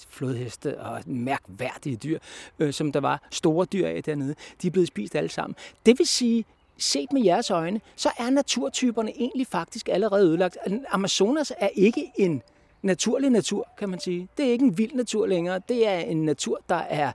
[0.10, 2.19] flodheste og mærkværdige dyr,
[2.60, 4.36] øh, som der var store dyr af dernede.
[4.62, 5.55] De er blevet spist alle sammen.
[5.86, 6.45] Det vil sige,
[6.77, 10.57] set med jeres øjne, så er naturtyperne egentlig faktisk allerede ødelagt.
[10.91, 12.41] Amazonas er ikke en
[12.81, 14.27] naturlig natur, kan man sige.
[14.38, 15.61] Det er ikke en vild natur længere.
[15.69, 17.11] Det er en natur, der er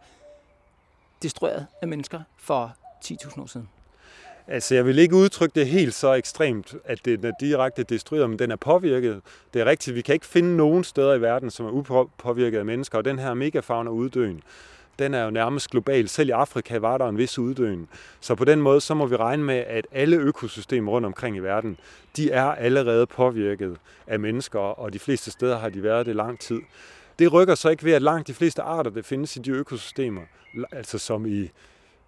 [1.23, 3.69] destrueret af mennesker for 10.000 år siden.
[4.47, 8.39] Altså, jeg vil ikke udtrykke det helt så ekstremt, at den er direkte destrueret, men
[8.39, 9.21] den er påvirket.
[9.55, 12.65] Det er rigtigt, vi kan ikke finde nogen steder i verden, som er upåvirket af
[12.65, 14.43] mennesker, og den her megafauna uddøen,
[15.01, 16.09] den er jo nærmest global.
[16.09, 17.89] Selv i Afrika var der en vis uddøen.
[18.21, 21.39] Så på den måde, så må vi regne med, at alle økosystemer rundt omkring i
[21.39, 21.79] verden,
[22.17, 26.41] de er allerede påvirket af mennesker, og de fleste steder har de været det lang
[26.41, 26.61] tid.
[27.19, 30.23] Det rykker så ikke ved, at langt de fleste arter, der findes i de økosystemer,
[30.73, 31.51] altså som i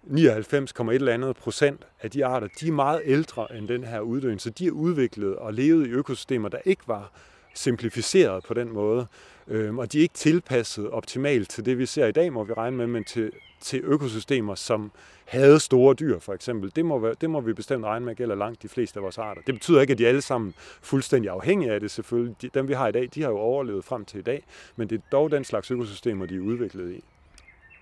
[0.07, 4.39] 99,1 eller andet procent af de arter, de er meget ældre end den her uddøen,
[4.39, 7.11] så de er udviklet og levet i økosystemer, der ikke var
[7.53, 9.07] simplificeret på den måde.
[9.47, 12.53] Øhm, og de er ikke tilpasset optimalt til det, vi ser i dag, må vi
[12.53, 14.91] regne med, men til, til økosystemer, som
[15.25, 16.71] havde store dyr, for eksempel.
[16.75, 19.41] Det må, det må vi bestemt regne med gælder langt de fleste af vores arter.
[19.41, 22.35] Det betyder ikke, at de alle sammen fuldstændig afhængige af det, selvfølgelig.
[22.41, 24.43] De, dem, vi har i dag, de har jo overlevet frem til i dag,
[24.75, 27.03] men det er dog den slags økosystemer, de er udviklet i.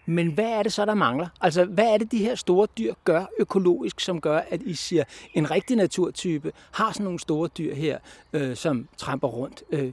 [0.06, 1.28] Men hvad er det så, der mangler?
[1.41, 5.04] Altså, hvad er det, de her store dyr gør økologisk, som gør, at I siger,
[5.34, 8.00] en rigtig naturtype har sådan nogle store dyr her,
[8.34, 9.63] øh, som tramper rundt.
[9.71, 9.91] Øh,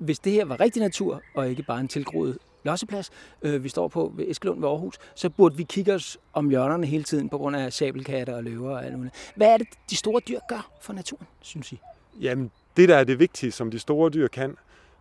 [0.00, 3.10] hvis det her var rigtig natur, og ikke bare en tilgroet losseplads,
[3.42, 6.86] øh, vi står på ved Eskelund ved Aarhus, så burde vi kigge os om hjørnerne
[6.86, 9.32] hele tiden på grund af sabelkatter og løver og alt muligt.
[9.36, 11.80] Hvad er det, de store dyr gør for naturen, synes I?
[12.20, 14.56] Jamen, det der er det vigtige, som de store dyr kan,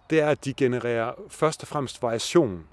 [0.09, 2.63] det er, at de genererer først og fremmest variation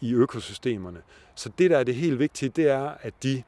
[0.00, 0.98] i økosystemerne.
[1.34, 3.42] Så det, der er det helt vigtige, det er, at de,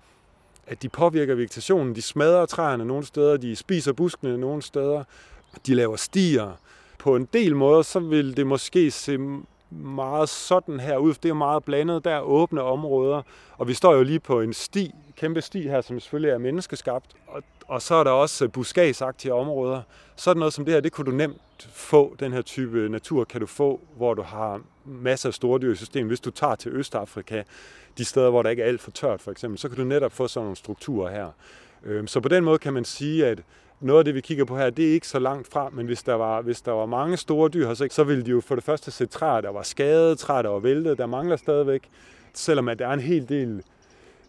[0.66, 1.94] at de påvirker vegetationen.
[1.94, 5.04] De smadrer træerne nogle steder, de spiser buskene nogle steder,
[5.66, 6.58] de laver stier.
[7.06, 9.18] På en del måder, så vil det måske se
[9.70, 11.14] meget sådan her ud.
[11.14, 12.04] Det er meget blandet.
[12.04, 13.22] Der er åbne områder,
[13.58, 17.06] og vi står jo lige på en sti, kæmpe sti her, som selvfølgelig er menneskeskabt.
[17.26, 19.82] Og, og så er der også øh, buskagsagtige områder.
[20.16, 23.40] Sådan noget som det her, det kunne du nemt få, den her type natur kan
[23.40, 26.10] du få, hvor du har masser af store dyr i systemet.
[26.10, 27.42] Hvis du tager til Østafrika,
[27.98, 30.12] de steder, hvor der ikke er alt for tørt for eksempel, så kan du netop
[30.12, 31.28] få sådan nogle strukturer her.
[31.84, 33.38] Øhm, så på den måde kan man sige, at,
[33.80, 36.02] noget af det, vi kigger på her, det er ikke så langt fra, men hvis
[36.02, 38.64] der var, hvis der var mange store dyr her, så ville de jo for det
[38.64, 41.82] første se træer, der var skadet, træer, der var væltet, der mangler stadigvæk.
[42.34, 43.62] Selvom at der er en hel del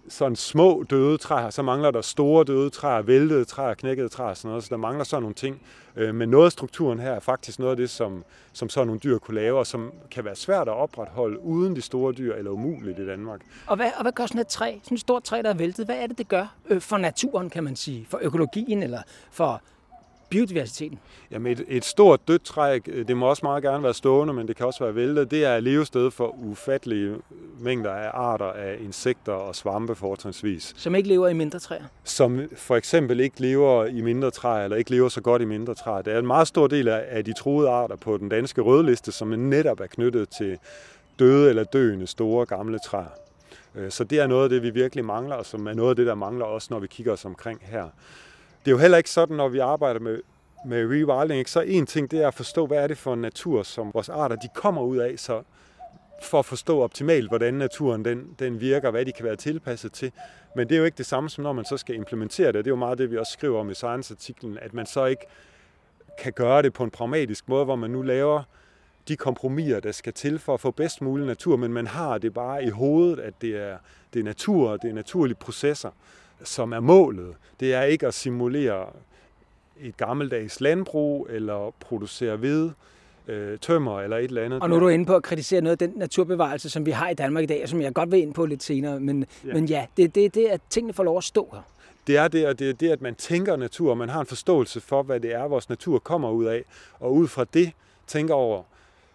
[0.10, 4.38] sådan små døde træer, så mangler der store døde træer, væltede træer, knækkede træer og
[4.38, 5.62] sådan noget, så der mangler sådan nogle ting.
[5.96, 9.00] Øh, men noget af strukturen her er faktisk noget af det, som, som sådan nogle
[9.00, 12.52] dyr kunne lave, og som kan være svært at opretholde uden de store dyr, eller
[12.52, 13.42] umuligt i Danmark.
[13.68, 15.86] Og hvad, og hvad gør sådan et træ, sådan et stort træ, der er væltet,
[15.86, 19.62] hvad er det, det gør øh, for naturen, kan man sige, for økologien, eller for
[20.30, 21.00] biodiversiteten?
[21.32, 24.56] Jamen et, et stort dødt træ, det må også meget gerne være stående, men det
[24.56, 25.32] kan også være væltet.
[25.32, 27.16] Det er levested for ufattelige
[27.60, 30.74] mængder af arter af insekter og svampe fortrinsvis.
[30.78, 31.84] Som ikke lever i mindre træer?
[32.04, 35.76] Som for eksempel ikke lever i mindre træer, eller ikke lever så godt i mindre
[35.76, 36.02] træer.
[36.02, 39.28] Det er en meget stor del af de truede arter på den danske rødliste, som
[39.28, 40.58] netop er knyttet til
[41.20, 43.10] døde eller døende store gamle træer.
[43.76, 45.96] Øh, så det er noget af det, vi virkelig mangler, og som er noget af
[45.96, 47.90] det, der mangler også, når vi kigger os omkring her
[48.68, 50.22] det er jo heller ikke sådan, når vi arbejder med,
[50.66, 51.52] med rewilding, ikke?
[51.52, 54.10] så en ting det er at forstå, hvad er det for en natur, som vores
[54.10, 55.44] arter de kommer ud af, så
[56.24, 60.12] for at forstå optimalt, hvordan naturen den, den virker, hvad de kan være tilpasset til.
[60.56, 62.56] Men det er jo ikke det samme som når man så skal implementere det.
[62.56, 65.26] Det er jo meget det, vi også skriver om i Science-artiklen, at man så ikke
[66.20, 68.44] kan gøre det på en pragmatisk måde, hvor man nu laver
[69.08, 72.34] de kompromiser, der skal til for at få bedst mulig natur, men man har det
[72.34, 73.78] bare i hovedet, at det er,
[74.14, 75.90] det er natur, det er naturlige processer
[76.44, 77.36] som er målet.
[77.60, 78.86] Det er ikke at simulere
[79.82, 82.72] et gammeldags landbrug eller producere ved,
[83.28, 84.62] øh, tømmer eller et eller andet.
[84.62, 87.10] Og nu er du inde på at kritisere noget af den naturbevarelse, som vi har
[87.10, 89.00] i Danmark i dag, og som jeg godt vil ind på lidt senere.
[89.00, 91.62] Men ja, men ja det er det, det, at tingene får lov at stå her.
[92.08, 94.26] Det er det, og det er det, at man tænker natur, og man har en
[94.26, 96.64] forståelse for, hvad det er, vores natur kommer ud af,
[97.00, 97.72] og ud fra det
[98.08, 98.64] tænker over,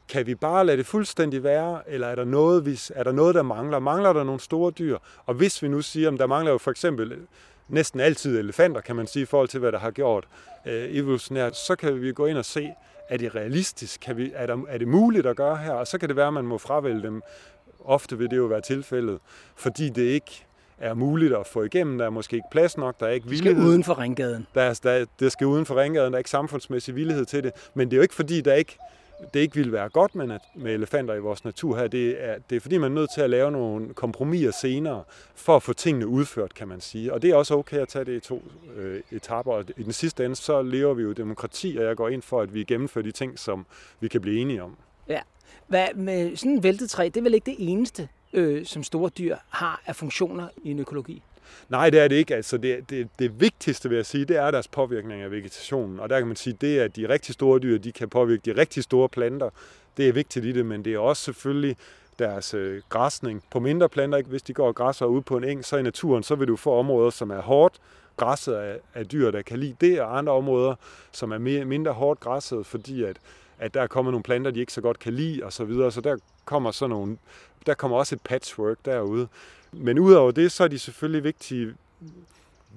[0.08, 3.34] kan vi bare lade det fuldstændig være, eller er der noget, hvis, er der, noget
[3.34, 3.78] der mangler?
[3.78, 4.98] Mangler der nogle store dyr?
[5.26, 7.18] Og hvis vi nu siger, at der mangler jo for eksempel
[7.68, 10.28] næsten altid elefanter, kan man sige, i forhold til, hvad der har gjort
[10.66, 12.72] øh, evolutionært, så kan vi gå ind og se,
[13.08, 14.00] er det realistisk?
[14.00, 15.72] Kan vi, er, der, er det muligt at gøre her?
[15.72, 17.22] Og så kan det være, at man må fravælge dem.
[17.84, 19.18] Ofte vil det jo være tilfældet,
[19.56, 20.46] fordi det ikke
[20.78, 21.98] er muligt at få igennem.
[21.98, 23.54] Der er måske ikke plads nok, der er ikke villighed.
[23.54, 24.46] Det skal uden for ringgaden.
[24.54, 27.52] Der er, der, det skal uden for ringgaden, der er ikke samfundsmæssig villighed til det.
[27.74, 28.78] Men det er jo ikke fordi, der ikke
[29.35, 31.87] det ikke ville være godt med, med elefanter i vores natur her.
[31.87, 35.04] Det er, det er fordi, man er nødt til at lave nogle kompromiser senere,
[35.35, 37.12] for at få tingene udført, kan man sige.
[37.12, 38.42] Og det er også okay at tage det i to
[38.76, 39.52] øh, etapper.
[39.52, 42.40] Og i den sidste ende, så lever vi jo demokrati, og jeg går ind for,
[42.40, 43.66] at vi gennemfører de ting, som
[44.00, 44.76] vi kan blive enige om.
[45.08, 45.20] Ja.
[45.66, 49.11] Hvad med sådan en væltet træ, det er vel ikke det eneste, øh, som store
[49.18, 51.22] dyr har af funktioner i en økologi?
[51.68, 52.34] Nej, det er det ikke.
[52.34, 56.00] Altså, det, det, det vigtigste, vil jeg sige, det er deres påvirkning af vegetationen.
[56.00, 58.42] Og der kan man sige, det er, at de rigtig store dyr, de kan påvirke
[58.44, 59.50] de rigtig store planter.
[59.96, 61.76] Det er vigtigt i det, men det er også selvfølgelig
[62.18, 64.18] deres øh, græsning på mindre planter.
[64.18, 64.30] Ikke?
[64.30, 66.56] Hvis de går og græsser ud på en eng, så i naturen, så vil du
[66.56, 67.80] få områder, som er hårdt
[68.16, 70.74] græsset af, af dyr, der kan lide det, og andre områder,
[71.12, 73.16] som er mere, mindre hårdt græsset, fordi at,
[73.58, 75.92] at der kommer nogle planter, de ikke så godt kan lide, og så videre.
[75.92, 77.16] Så der kommer sådan nogle,
[77.66, 79.28] der kommer også et patchwork derude.
[79.72, 81.74] Men udover det, så er de selvfølgelig vigtige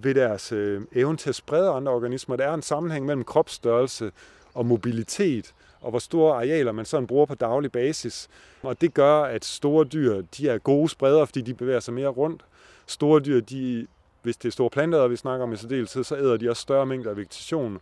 [0.01, 2.35] ved deres øh, evne til at sprede andre organismer.
[2.35, 4.11] Der er en sammenhæng mellem kropsstørrelse
[4.53, 8.27] og mobilitet, og hvor store arealer man sådan bruger på daglig basis.
[8.63, 12.07] Og det gør, at store dyr de er gode spredere, fordi de bevæger sig mere
[12.07, 12.45] rundt.
[12.85, 13.87] Store dyr, de,
[14.21, 16.85] hvis det er store planter, vi snakker om i særdeleshed, så æder de også større
[16.85, 17.79] mængder af vegetation.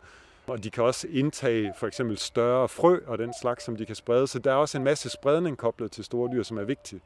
[0.48, 3.96] Og de kan også indtage for eksempel større frø og den slags, som de kan
[3.96, 4.28] sprede.
[4.28, 7.04] Så der er også en masse spredning koblet til store dyr, som er vigtigt.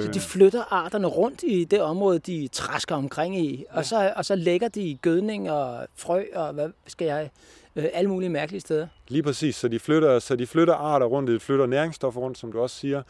[0.00, 4.24] Så de flytter arterne rundt i det område, de træsker omkring i, og, så, og
[4.24, 7.30] så lægger de gødning og frø og hvad skal jeg,
[7.76, 8.86] øh, alle mulige mærkelige steder.
[9.08, 12.52] Lige præcis, så de flytter, så de flytter arter rundt, de flytter næringsstoffer rundt, som
[12.52, 13.02] du også siger.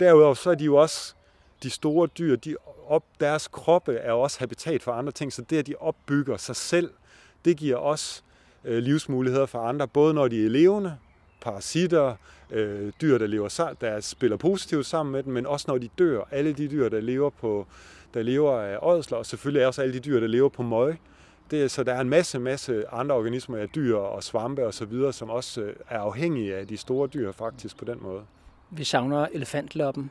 [0.00, 1.14] Derudover så er de jo også,
[1.62, 2.56] de store dyr, de
[2.88, 6.56] op, deres kroppe er også habitat for andre ting, så det at de opbygger sig
[6.56, 6.90] selv,
[7.44, 8.22] det giver også
[8.64, 10.96] øh, livsmuligheder for andre, både når de er levende,
[11.40, 12.16] parasitter,
[12.50, 16.20] øh, dyr, der, lever, der spiller positivt sammen med dem, men også når de dør.
[16.30, 17.66] Alle de dyr, der lever, på,
[18.14, 20.96] der lever af ådsler, og selvfølgelig også alle de dyr, der lever på møg.
[21.50, 24.84] Det, så der er en masse, masse andre organismer af dyr og svampe og så
[24.84, 28.22] videre, som også øh, er afhængige af de store dyr faktisk på den måde.
[28.70, 30.10] Vi savner elefantloppen.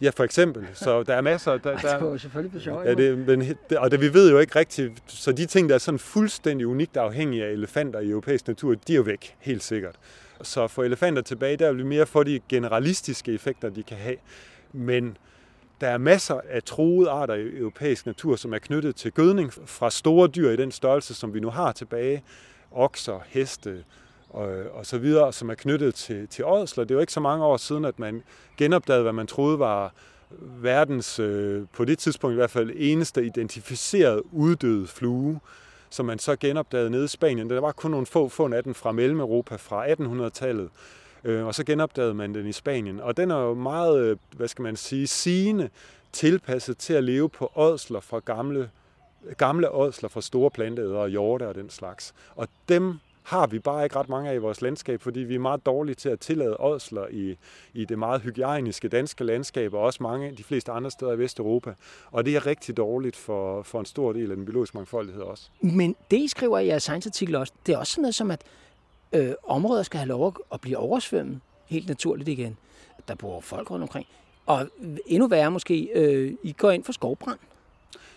[0.00, 0.66] Ja, for eksempel.
[0.74, 1.56] Så der er masser...
[1.56, 2.82] Der, der, det var selvfølgelig for sjov.
[2.84, 5.02] Ja, det, men, det, og det, vi ved jo ikke rigtigt...
[5.06, 8.92] Så de ting, der er sådan fuldstændig unikt afhængige af elefanter i europæisk natur, de
[8.92, 9.96] er jo væk, helt sikkert.
[10.42, 14.16] Så for elefanter tilbage, der vil vi mere få de generalistiske effekter, de kan have.
[14.72, 15.16] Men
[15.80, 19.90] der er masser af troede arter i europæisk natur, som er knyttet til gødning fra
[19.90, 22.22] store dyr i den størrelse, som vi nu har tilbage.
[22.70, 23.84] Okser, heste
[24.30, 26.84] og, og så videre, som er knyttet til, til ådsler.
[26.84, 28.22] Det er jo ikke så mange år siden, at man
[28.56, 29.94] genopdagede, hvad man troede var
[30.40, 35.40] verdens, øh, på det tidspunkt i hvert fald, eneste identificerede uddøde flue
[35.90, 37.50] som man så genopdagede nede i Spanien.
[37.50, 40.70] Der var kun nogle få fund af den fra Mellem-Europa fra 1800-tallet,
[41.24, 43.00] øh, og så genopdagede man den i Spanien.
[43.00, 45.70] Og den er jo meget, øh, hvad skal man sige, sigende
[46.12, 48.70] tilpasset til at leve på ådsler fra gamle,
[49.36, 52.14] gamle ådsler fra store planteæder og hjorte og den slags.
[52.36, 55.38] Og dem har vi bare ikke ret mange af i vores landskab, fordi vi er
[55.38, 57.36] meget dårlige til at tillade ådsler i,
[57.74, 61.74] i det meget hygiejniske danske landskab, og også mange de fleste andre steder i Vesteuropa.
[62.10, 65.50] Og det er rigtig dårligt for, for en stor del af den biologiske mangfoldighed også.
[65.60, 68.42] Men det, I skriver i jeres science-artikel også, det er også sådan noget som, at
[69.12, 72.56] øh, områder skal have lov at blive oversvømmet helt naturligt igen.
[73.08, 74.06] Der bor folk rundt omkring.
[74.46, 74.68] Og
[75.06, 77.38] endnu værre måske, øh, I går ind for skovbrand.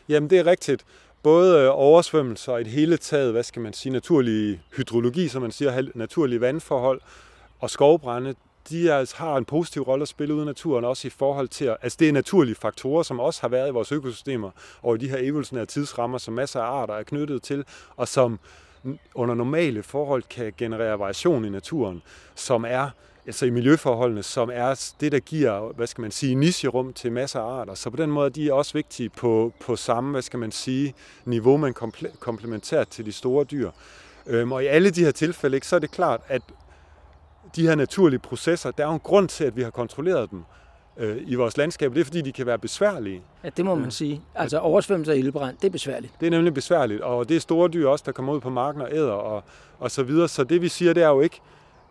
[0.10, 0.86] Jamen, det er rigtigt
[1.24, 5.52] både øh, oversvømmelser og et hele taget, hvad skal man sige, naturlig hydrologi, som man
[5.52, 7.02] siger, naturlige vandforhold
[7.60, 8.36] og skovbrænde,
[8.70, 11.66] de altså har en positiv rolle at spille ud i naturen, også i forhold til,
[11.66, 14.98] at, altså det er naturlige faktorer, som også har været i vores økosystemer, og i
[14.98, 18.40] de her evolutionære tidsrammer, som masser af arter er knyttet til, og som
[19.16, 22.02] under normale forhold kan generere variation i naturen,
[22.36, 22.90] som er
[23.26, 27.40] altså i miljøforholdene, som er det, der giver, hvad skal man sige, nicherum til masser
[27.40, 27.74] af arter.
[27.74, 30.94] Så på den måde de er også vigtige på, på samme, hvad skal man sige,
[31.26, 31.74] niveau, man
[32.20, 33.72] komplementært til de store dyr.
[34.28, 36.42] Øhm, og i alle de her tilfælde, ikke, så er det klart, at
[37.56, 40.44] de her naturlige processer, der er jo en grund til, at vi har kontrolleret dem
[40.98, 41.94] øh, i vores landskab.
[41.94, 43.22] Det er, fordi de kan være besværlige.
[43.44, 44.22] Ja, det må man øh, sige.
[44.36, 46.14] Altså oversvømmelse og ildbrand, det er besværligt.
[46.20, 48.82] Det er nemlig besværligt, og det er store dyr også, der kommer ud på marken
[48.82, 49.44] og æder og,
[49.80, 50.28] og så videre.
[50.28, 51.42] Så det vi siger, det er jo ikke,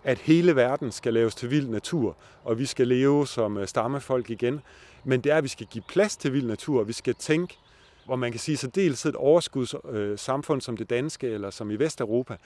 [0.05, 4.31] at hele verden skal laves til vild natur, og vi skal leve som øh, stammefolk
[4.31, 4.61] igen.
[5.05, 7.59] Men det er, at vi skal give plads til vild natur, og vi skal tænke,
[8.07, 11.77] hvor man kan sige, så dels et overskudssamfund øh, som det danske, eller som i
[11.77, 12.37] Vesteuropa,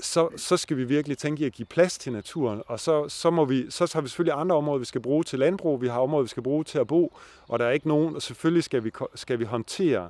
[0.00, 3.30] så, så skal vi virkelig tænke i at give plads til naturen, og så, så,
[3.30, 6.00] må vi, så har vi selvfølgelig andre områder, vi skal bruge til landbrug, vi har
[6.00, 7.16] områder, vi skal bruge til at bo,
[7.48, 10.08] og der er ikke nogen, og selvfølgelig skal vi, skal vi håndtere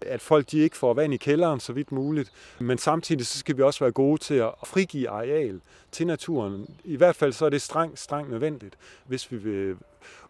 [0.00, 2.32] at folk de ikke får vand i kælderen så vidt muligt.
[2.58, 5.60] Men samtidig så skal vi også være gode til at frigive areal
[5.92, 6.66] til naturen.
[6.84, 8.74] I hvert fald så er det strengt, strengt nødvendigt,
[9.06, 9.76] hvis vi vil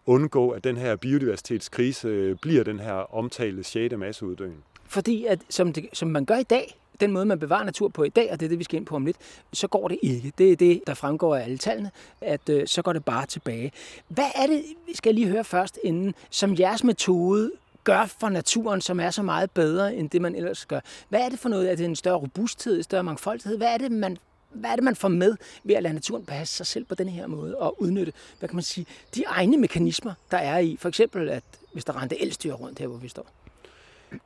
[0.05, 3.95] undgå, at den her biodiversitetskrise øh, bliver den her omtalte 6.
[3.97, 4.63] masseuddøen.
[4.87, 8.03] Fordi at, som, det, som man gør i dag, den måde, man bevarer natur på
[8.03, 9.17] i dag, og det er det, vi skal ind på om lidt,
[9.53, 10.31] så går det ikke.
[10.37, 13.71] Det er det, der fremgår af alle tallene, at øh, så går det bare tilbage.
[14.07, 17.51] Hvad er det, vi skal lige høre først inden, som jeres metode
[17.85, 20.79] gør for naturen, som er så meget bedre end det, man ellers gør?
[21.09, 21.71] Hvad er det for noget?
[21.71, 23.57] Er det en større robusthed, en større mangfoldighed?
[23.57, 24.17] Hvad er det, man
[24.55, 27.09] hvad er det, man får med ved at lade naturen passe sig selv på den
[27.09, 30.77] her måde og udnytte, hvad kan man sige, de egne mekanismer, der er i.
[30.79, 31.43] For eksempel, at
[31.73, 33.27] hvis der rente elstyr rundt her, hvor vi står.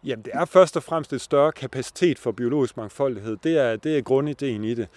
[0.03, 3.37] Jamen, det er først og fremmest et større kapacitet for biologisk mangfoldighed.
[3.43, 4.87] Det er, det er grundideen i det.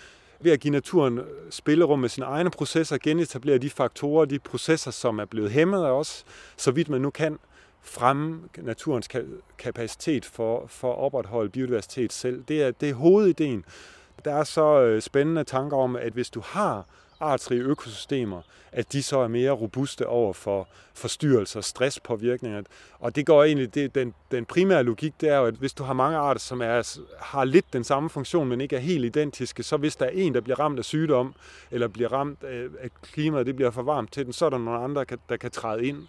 [0.40, 1.20] Ved at give naturen
[1.50, 5.90] spillerum med sine egne processer, genetablere de faktorer, de processer, som er blevet hæmmet af
[5.90, 6.24] os,
[6.56, 7.38] så vidt man nu kan,
[7.82, 9.08] fremme naturens
[9.58, 12.44] kapacitet for, for at opretholde biodiversitet selv.
[12.48, 13.64] Det er, det er hovedideen.
[14.24, 16.86] Der er så øh, spændende tanker om, at hvis du har
[17.22, 18.42] artsrige økosystemer,
[18.72, 22.62] at de så er mere robuste over for forstyrrelser, stresspåvirkninger.
[22.98, 25.82] Og det går egentlig, det, den, den primære logik, det er jo, at hvis du
[25.82, 29.62] har mange arter, som er, har lidt den samme funktion, men ikke er helt identiske,
[29.62, 31.34] så hvis der er en, der bliver ramt af sygdom,
[31.70, 34.58] eller bliver ramt af, at klimaet det bliver for varmt til den, så er der
[34.58, 36.06] nogle andre, der kan, der kan træde ind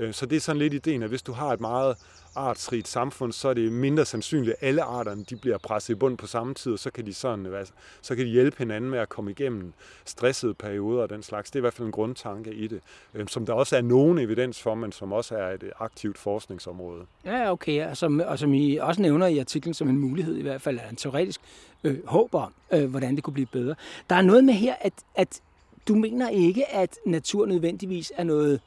[0.00, 1.96] Øh, så det er sådan lidt ideen, at hvis du har et meget
[2.36, 6.18] artsrigt samfund, så er det mindre sandsynligt, at alle arterne de bliver presset i bund
[6.18, 7.66] på samme tid, og så kan de, sådan,
[8.02, 9.72] så kan de hjælpe hinanden med at komme igennem
[10.04, 11.50] stressede perioder og den slags.
[11.50, 12.80] Det er i hvert fald en grundtanke i det,
[13.14, 16.18] øh, som der også er nogen evidens for, men som også er et øh, aktivt
[16.18, 17.02] forskningsområde.
[17.24, 20.42] Ja, okay, og som, og som I også nævner i artiklen som en mulighed, i
[20.42, 21.40] hvert fald er en teoretisk
[21.84, 23.74] øh, håb om, øh, hvordan det kunne blive bedre.
[24.10, 25.40] Der er noget med her, at, at
[25.88, 28.60] du mener ikke, at natur nødvendigvis er noget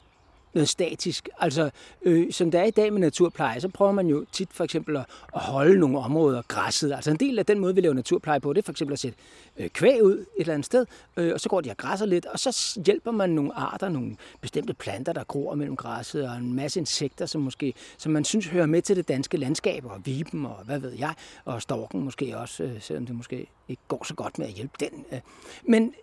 [0.54, 1.28] noget statisk.
[1.38, 1.70] Altså,
[2.02, 4.96] øh, som det er i dag med naturpleje, så prøver man jo tit for eksempel
[4.96, 6.92] at, at holde nogle områder græsset.
[6.92, 8.98] Altså en del af den måde, vi laver naturpleje på, det er for eksempel at
[8.98, 9.18] sætte
[9.56, 10.86] øh, kvæg ud et eller andet sted,
[11.16, 14.16] øh, og så går de og græsser lidt, og så hjælper man nogle arter, nogle
[14.40, 18.46] bestemte planter, der gror mellem græsset, og en masse insekter, som måske, som man synes
[18.46, 21.14] hører med til det danske landskab, og viben, og hvad ved jeg,
[21.44, 24.74] og storken måske også, øh, selvom det måske ikke går så godt med at hjælpe
[24.80, 25.04] den.
[25.12, 25.20] Øh.
[25.62, 25.94] Men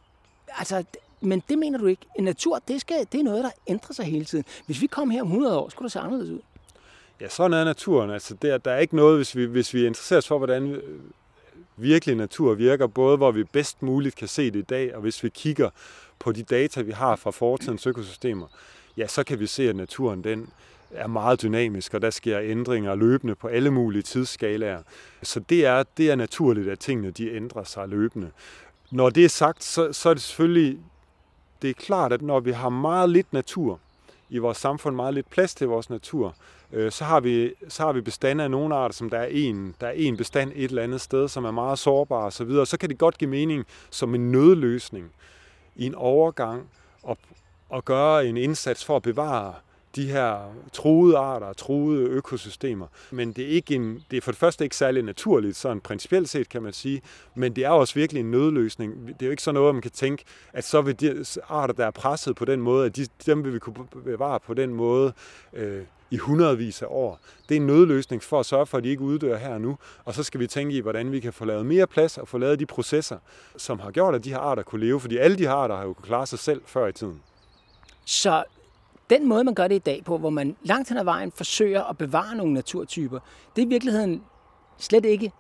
[0.58, 0.84] altså,
[1.22, 2.06] men det mener du ikke.
[2.18, 4.46] En natur, det, skal, det er noget, der ændrer sig hele tiden.
[4.66, 6.40] Hvis vi kom her om 100 år, skulle det se anderledes ud.
[7.22, 8.10] Ja, sådan er naturen.
[8.10, 11.00] Altså, der, der er ikke noget, hvis vi, hvis vi interesserer os for, hvordan øh,
[11.78, 15.24] virkelig natur virker, både hvor vi bedst muligt kan se det i dag, og hvis
[15.24, 15.70] vi kigger
[16.20, 18.48] på de data, vi har fra fortidens økosystemer,
[18.98, 20.50] ja, så kan vi se, at naturen den
[20.92, 24.82] er meget dynamisk, og der sker ændringer løbende på alle mulige tidsskalaer.
[25.24, 28.32] Så det er, det er naturligt, at tingene de ændrer sig løbende.
[28.92, 30.80] Når det er sagt, så, så er det selvfølgelig
[31.62, 33.80] det er klart, at når vi har meget lidt natur
[34.30, 36.36] i vores samfund meget lidt plads til vores natur.
[36.74, 39.76] Øh, så har vi, så har vi bestande af nogle arter, som der er en,
[39.82, 42.32] der er en bestand et eller andet sted, som er meget sårbar osv.
[42.32, 42.66] Så, videre.
[42.66, 45.12] så kan det godt give mening som en nødløsning
[45.76, 46.70] i en overgang
[47.10, 47.18] at,
[47.74, 49.54] at gøre en indsats for at bevare
[49.96, 52.88] de her truede arter, truede økosystemer.
[53.12, 56.30] Men det er, ikke en, det er for det første ikke særlig naturligt, sådan principielt
[56.30, 57.02] set kan man sige,
[57.36, 59.08] men det er også virkelig en nødløsning.
[59.08, 60.24] Det er jo ikke sådan noget, at man kan tænke,
[60.54, 63.54] at så vil de arter, der er presset på den måde, at de, dem vil
[63.54, 65.14] vi kunne bevare på den måde
[65.54, 67.20] øh, i hundredvis af år.
[67.50, 69.78] Det er en nødløsning for at sørge for, at de ikke uddør her og nu,
[70.06, 72.38] og så skal vi tænke i, hvordan vi kan få lavet mere plads og få
[72.38, 73.18] lavet de processer,
[73.58, 75.84] som har gjort, at de her arter kunne leve, fordi alle de her arter har
[75.84, 77.22] jo kunnet klare sig selv før i tiden.
[78.06, 78.44] Så
[79.12, 81.84] den måde, man gør det i dag på, hvor man langt hen ad vejen forsøger
[81.84, 83.20] at bevare nogle naturtyper,
[83.56, 84.24] det er i virkeligheden
[84.78, 85.32] slet ikke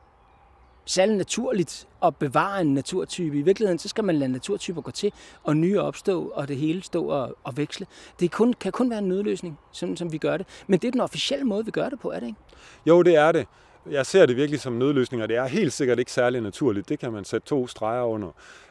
[0.86, 3.38] særlig naturligt at bevare en naturtype.
[3.38, 6.84] I virkeligheden, så skal man lade naturtyper gå til, og nye opstå, og det hele
[6.84, 7.86] stå og, og veksle.
[8.20, 10.48] Det kun, kan kun være en nødløsning, sådan som vi gør det.
[10.68, 12.40] Men det er den officielle måde, vi gør det på, er det ikke?
[12.86, 13.48] Jo, det er det.
[13.92, 16.90] Jeg ser det virkelig som nødløsning, og det er helt sikkert ikke særlig naturligt.
[16.90, 18.28] Det kan man sætte to streger under.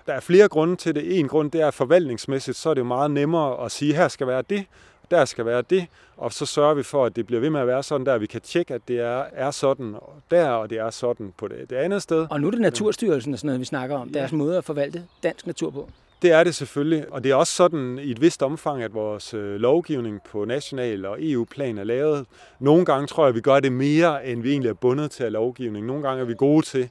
[0.07, 1.19] Der er flere grunde til det.
[1.19, 4.27] En grund, det er forvaltningsmæssigt, så er det jo meget nemmere at sige, her skal
[4.27, 4.67] være det,
[5.11, 7.67] der skal være det, og så sørger vi for, at det bliver ved med at
[7.67, 9.97] være sådan der, vi kan tjekke, at det er, er sådan
[10.31, 12.27] der, og det er sådan på det, det andet sted.
[12.31, 14.37] Og nu er det Naturstyrelsen og sådan noget, vi snakker om, deres ja.
[14.37, 15.89] måde at forvalte dansk natur på.
[16.23, 19.35] Det er det selvfølgelig, og det er også sådan i et vist omfang, at vores
[19.35, 22.27] øh, lovgivning på national og EU-plan er lavet.
[22.59, 25.25] Nogle gange tror jeg, at vi gør det mere, end vi egentlig er bundet til
[25.25, 25.87] af lovgivning.
[25.87, 26.89] Nogle gange er vi gode til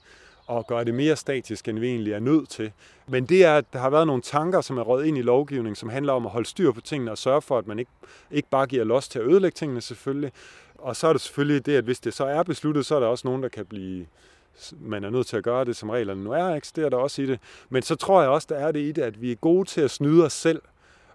[0.51, 2.71] at gøre det mere statisk, end vi egentlig er nødt til.
[3.07, 5.75] Men det er, at der har været nogle tanker, som er røget ind i lovgivningen,
[5.75, 7.91] som handler om at holde styr på tingene og sørge for, at man ikke,
[8.31, 10.31] ikke bare giver los til at ødelægge tingene selvfølgelig.
[10.75, 13.07] Og så er det selvfølgelig det, at hvis det så er besluttet, så er der
[13.07, 14.05] også nogen, der kan blive
[14.79, 17.25] man er nødt til at gøre det, som reglerne nu er, eksisterer der også i
[17.25, 17.39] det.
[17.69, 19.81] Men så tror jeg også, der er det i det, at vi er gode til
[19.81, 20.62] at snyde os selv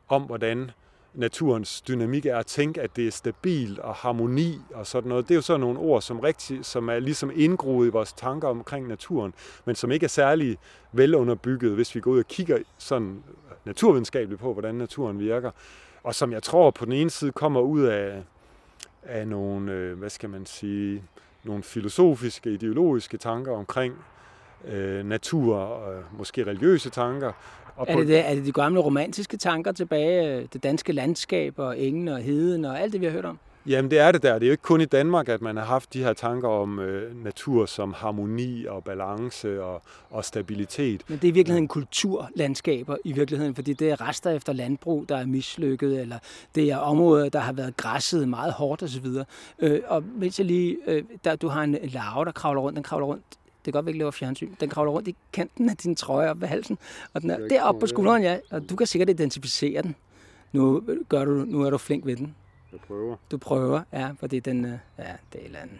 [0.08, 0.70] om, hvordan
[1.14, 5.29] naturens dynamik er at tænke, at det er stabil og harmoni og sådan noget.
[5.29, 8.48] Det er jo sådan nogle ord, som, rigtig, som er ligesom indgroet i vores tanker
[8.48, 10.59] omkring naturen, men som ikke er særlig
[10.92, 13.22] velunderbygget, hvis vi går ud og kigger sådan
[13.64, 15.50] naturvidenskabeligt på, hvordan naturen virker.
[16.03, 18.22] Og som jeg tror på den ene side kommer ud af,
[19.03, 21.03] af nogle, øh, hvad skal man sige,
[21.44, 23.94] nogle filosofiske, ideologiske tanker omkring
[24.68, 27.33] øh, natur og måske religiøse tanker,
[27.76, 30.48] og er, det det, er det de gamle romantiske tanker tilbage?
[30.52, 33.38] Det danske landskab og engen og heden og alt det, vi har hørt om?
[33.66, 34.32] Jamen det er det der.
[34.34, 36.78] Det er jo ikke kun i Danmark, at man har haft de her tanker om
[36.78, 41.02] øh, natur som harmoni og balance og, og stabilitet.
[41.08, 45.16] Men det er i virkeligheden kulturlandskaber i virkeligheden, fordi det er rester efter landbrug, der
[45.16, 46.18] er mislykket, eller
[46.54, 49.06] det er områder, der har været græsset meget hårdt osv.
[49.58, 52.82] Øh, og mens jeg lige, øh, der, du har en larve, der kravler rundt, den
[52.82, 53.24] kravler rundt
[53.64, 54.55] det kan godt, vi ikke laver fjernsyn.
[54.61, 56.79] Den kravler rundt i kanten af din trøje op ved halsen.
[57.14, 58.38] Og den er deroppe på skulderen, ja.
[58.50, 59.96] Og du kan sikkert identificere den.
[60.53, 62.35] Nu, gør du, nu er du flink ved den.
[62.72, 63.16] Jeg prøver.
[63.31, 64.64] Du prøver, ja, fordi den...
[64.64, 65.79] Øh, ja, det er et eller andet.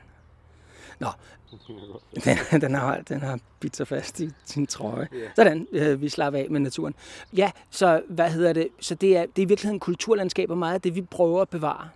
[0.99, 1.09] Nå,
[2.25, 5.09] den, den, har, den har bidt sig fast i sin trøje.
[5.14, 5.31] Yeah.
[5.37, 6.94] Sådan, øh, vi slapper af med naturen.
[7.37, 8.68] Ja, så hvad hedder det?
[8.81, 11.49] Så det er, det er i virkeligheden kulturlandskab og meget af det, vi prøver at
[11.49, 11.88] bevare.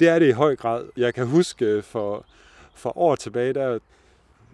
[0.00, 0.84] Det er det i høj grad.
[0.96, 2.24] Jeg kan huske øh, for,
[2.74, 3.78] for år tilbage, der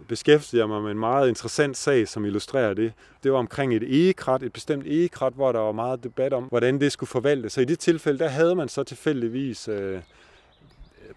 [0.09, 2.93] beskæftigede jeg mig med en meget interessant sag, som illustrerer det.
[3.23, 6.81] Det var omkring et egekrat, et bestemt egekrat, hvor der var meget debat om, hvordan
[6.81, 7.53] det skulle forvaltes.
[7.53, 10.01] Så i det tilfælde, der havde man så tilfældigvis øh,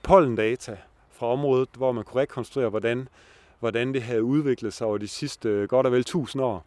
[0.03, 0.77] pollendata
[1.11, 3.07] fra området, hvor man kunne rekonstruere, hvordan,
[3.59, 6.65] hvordan det havde udviklet sig over de sidste øh, godt og vel 1000 år.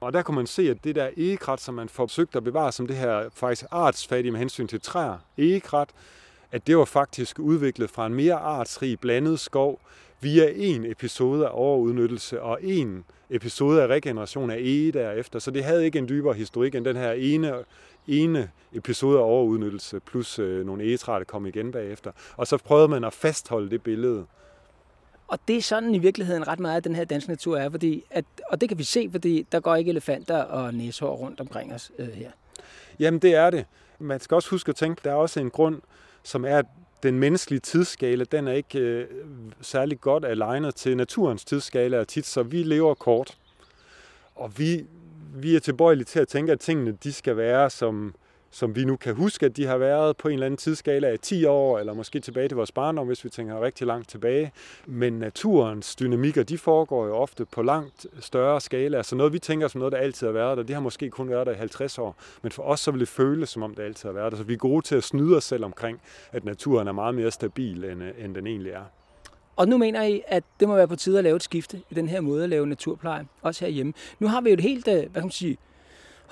[0.00, 2.86] Og der kunne man se, at det der egekrat, som man forsøgte at bevare som
[2.86, 5.88] det her faktisk artsfattige med hensyn til træer, egekrat,
[6.52, 9.80] at det var faktisk udviklet fra en mere artsrig blandet skov
[10.20, 15.38] via en episode af overudnyttelse og en episode af regeneration af ege derefter.
[15.38, 17.54] Så det havde ikke en dybere historik end den her ene,
[18.06, 22.12] ene episode af overudnyttelse plus øh, nogle egetræer, der kom igen bagefter.
[22.36, 24.26] Og så prøvede man at fastholde det billede.
[25.28, 28.04] Og det er sådan i virkeligheden ret meget, at den her danske natur er, fordi
[28.10, 31.74] at, og det kan vi se, fordi der går ikke elefanter og næshår rundt omkring
[31.74, 32.30] os øh, her.
[32.98, 33.66] Jamen det er det.
[33.98, 35.80] Man skal også huske at tænke, der er også en grund,
[36.22, 36.66] som er, at
[37.02, 39.06] den menneskelige tidsskala, den er ikke øh,
[39.60, 43.38] særlig godt alignet til naturens tidsskala tit, så vi lever kort.
[44.34, 44.86] Og vi,
[45.34, 48.14] vi er tilbøjelige til at tænke, at tingene de skal være, som,
[48.50, 51.18] som vi nu kan huske, at de har været på en eller anden tidsskala af
[51.18, 54.52] 10 år, eller måske tilbage til vores barndom, hvis vi tænker rigtig langt tilbage.
[54.86, 59.02] Men naturens dynamikker, de foregår jo ofte på langt større skala.
[59.02, 61.28] Så noget, vi tænker som noget, der altid har været der, det har måske kun
[61.28, 62.16] været der i 50 år.
[62.42, 64.38] Men for os så vil det føles, som om det altid har været der.
[64.38, 66.00] Så vi er gode til at snyde os selv omkring,
[66.32, 68.84] at naturen er meget mere stabil, end, end den egentlig er.
[69.56, 71.94] Og nu mener I, at det må være på tide at lave et skifte i
[71.94, 73.92] den her måde at lave naturpleje, også herhjemme.
[74.18, 75.56] Nu har vi jo et helt, øh, hvad kan man sige,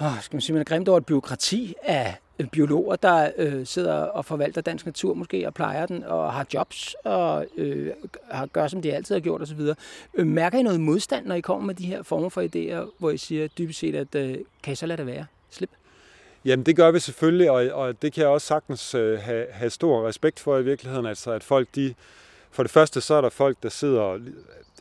[0.01, 2.17] oh, skal man sige, man er grimt over et byråkrati af
[2.53, 6.97] biologer, der øh, sidder og forvalter dansk natur måske, og plejer den, og har jobs,
[7.05, 7.93] og øh,
[8.31, 9.61] har, gør, som de altid har gjort osv.
[10.15, 13.11] Øh, mærker I noget modstand, når I kommer med de her former for idéer, hvor
[13.11, 15.27] I siger dybest set, at øh, kan I så lade det være?
[15.51, 15.71] Slip.
[16.45, 19.71] Jamen det gør vi selvfølgelig, og, og det kan jeg også sagtens øh, have, have
[19.71, 21.07] stor respekt for i virkeligheden.
[21.07, 21.95] Altså at folk, de,
[22.51, 24.19] for det første så er der folk, der sidder,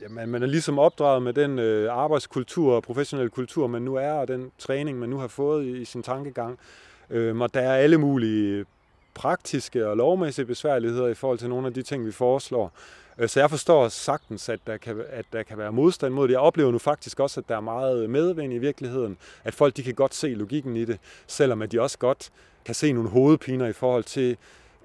[0.01, 4.11] jamen, man er ligesom opdraget med den øh, arbejdskultur og professionelle kultur, man nu er,
[4.11, 6.59] og den træning, man nu har fået i, i sin tankegang.
[7.09, 8.65] Øh, og der er alle mulige
[9.13, 12.71] praktiske og lovmæssige besværligheder i forhold til nogle af de ting, vi foreslår.
[13.17, 16.31] Øh, så jeg forstår sagtens, at der, kan, at der kan være modstand mod det.
[16.33, 19.17] Jeg oplever nu faktisk også, at der er meget medvind i virkeligheden.
[19.43, 22.29] At folk de kan godt se logikken i det, selvom at de også godt
[22.65, 24.37] kan se nogle hovedpiner i forhold til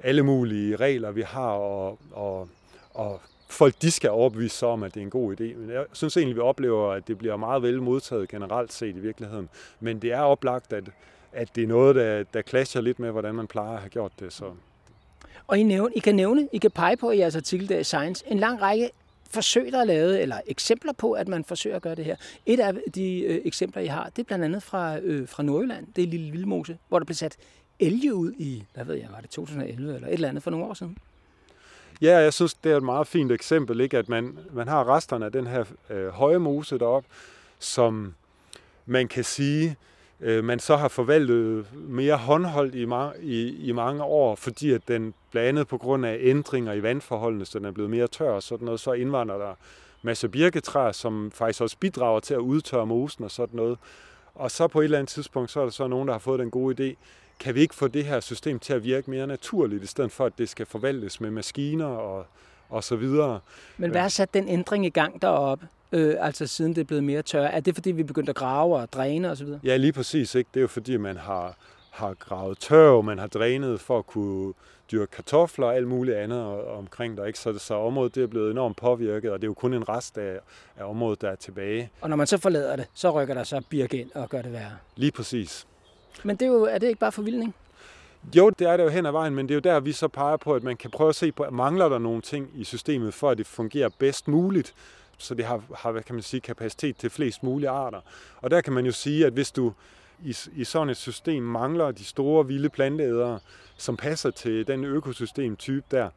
[0.02, 2.48] alle mulige regler, vi har, og, og,
[2.94, 5.56] og folk de skal overbevise sig om, at det er en god idé.
[5.56, 9.00] Men jeg synes egentlig, vi oplever, at det bliver meget vel modtaget generelt set i
[9.00, 9.48] virkeligheden.
[9.80, 10.84] Men det er oplagt, at,
[11.32, 14.12] at det er noget, der, der clasher lidt med, hvordan man plejer at have gjort
[14.20, 14.32] det.
[14.32, 14.44] Så
[15.46, 17.84] og I, nævne, I kan nævne, I kan pege på i jeres artikel der i
[17.84, 18.90] Science, en lang række
[19.30, 22.16] forsøg, der er lavet, eller eksempler på, at man forsøger at gøre det her.
[22.46, 25.86] Et af de øh, eksempler, I har, det er blandt andet fra, øh, fra Nordjylland.
[25.96, 27.36] Det er Lille Vildmose, hvor der blev sat
[27.80, 30.66] elge ud i, hvad ved jeg, var det 2011 eller et eller andet for nogle
[30.66, 30.96] år siden?
[32.02, 33.98] Ja, jeg synes, det er et meget fint eksempel, ikke?
[33.98, 37.08] at man, man har resterne af den her øh, høje mose deroppe,
[37.58, 38.14] som
[38.86, 39.76] man kan sige,
[40.20, 44.88] øh, man så har forvaltet mere håndholdt i, ma- i, i mange år, fordi at
[44.88, 48.30] den blandt andet på grund af ændringer i vandforholdene, så den er blevet mere tør
[48.30, 49.54] og sådan noget, så indvandrer der
[50.02, 53.78] masser af birketræer, som faktisk også bidrager til at udtørre mosen og sådan noget.
[54.34, 56.38] Og så på et eller andet tidspunkt, så er der så nogen, der har fået
[56.38, 56.96] den gode idé,
[57.40, 60.26] kan vi ikke få det her system til at virke mere naturligt, i stedet for
[60.26, 62.26] at det skal forvaltes med maskiner og,
[62.68, 63.40] og så videre.
[63.76, 65.68] Men hvad har sat den ændring i gang deroppe?
[65.92, 67.42] øh, altså siden det er blevet mere tør?
[67.42, 69.48] Er det fordi, vi begyndte at grave og dræne osv.?
[69.64, 70.34] Ja, lige præcis.
[70.34, 70.48] Ikke?
[70.54, 71.56] Det er jo fordi, man har,
[71.90, 74.52] har gravet tørv, man har drænet for at kunne
[74.92, 77.24] dyrke kartofler og alt muligt andet omkring der.
[77.24, 77.38] Ikke?
[77.38, 80.18] Så, så området det er blevet enormt påvirket, og det er jo kun en rest
[80.18, 80.38] af,
[80.76, 81.90] af området, der er tilbage.
[82.00, 84.52] Og når man så forlader det, så rykker der så birk ind og gør det
[84.52, 84.72] værre?
[84.96, 85.66] Lige præcis.
[86.24, 87.54] Men det er, jo, er det ikke bare forvildning?
[88.36, 90.08] Jo, det er det jo hen ad vejen, men det er jo der, vi så
[90.08, 92.64] peger på, at man kan prøve at se på, at mangler der nogle ting i
[92.64, 94.74] systemet, for at det fungerer bedst muligt
[95.22, 98.00] så det har, har hvad kan man sige, kapacitet til flest mulige arter.
[98.40, 99.72] Og der kan man jo sige, at hvis du
[100.24, 103.38] i, i sådan et system mangler de store vilde planteædere,
[103.76, 106.08] som passer til den økosystemtype der,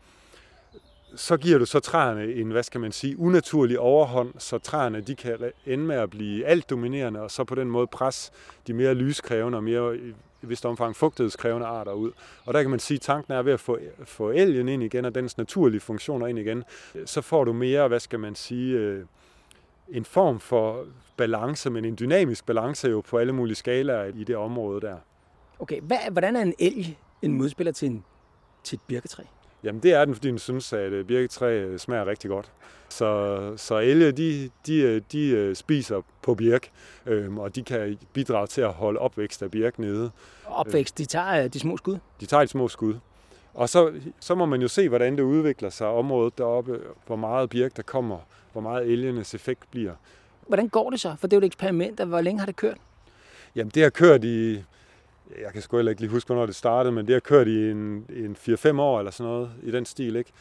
[1.16, 5.16] så giver du så træerne en, hvad skal man sige, unaturlig overhånd, så træerne de
[5.16, 8.32] kan ende med at blive alt dominerende, og så på den måde presse
[8.68, 12.12] de mere lyskrævende og mere i vist omfang fugtighedskrævende arter ud.
[12.46, 15.06] Og der kan man sige, at tanken er ved at få, få elgen ind igen,
[15.06, 16.64] og dens naturlige funktioner ind igen,
[17.06, 19.06] så får du mere, hvad skal man sige, øh,
[19.90, 20.86] en form for
[21.18, 24.98] balance, men en dynamisk balance jo på alle mulige skalaer i det område der.
[25.60, 28.04] Okay, hvad, hvordan er en elg en modspiller til, en,
[28.64, 29.24] til et birketræ?
[29.66, 32.52] Jamen det er den, fordi den synes, at øh, birketræ øh, smager rigtig godt.
[32.90, 36.72] Så, så elge, de, de, øh, de spiser på birk,
[37.06, 40.12] øhm, og de kan bidrage til at holde opvækst af birk nede.
[40.46, 41.98] Opvækst, de tager de små skud?
[42.20, 42.94] De tager de små skud.
[43.54, 47.50] Og så, så må man jo se, hvordan det udvikler sig området deroppe, hvor meget
[47.50, 48.18] birk der kommer,
[48.52, 49.94] hvor meget elgenes effekt bliver.
[50.48, 51.16] Hvordan går det så?
[51.20, 52.78] For det er jo et eksperiment, hvor længe har det kørt?
[53.56, 54.64] Jamen det har kørt i
[55.44, 57.72] jeg kan sgu heller ikke lige huske, hvornår det startede, men det har kørt i
[57.72, 60.16] en, en 4-5 år eller sådan noget i den stil.
[60.16, 60.32] Ikke?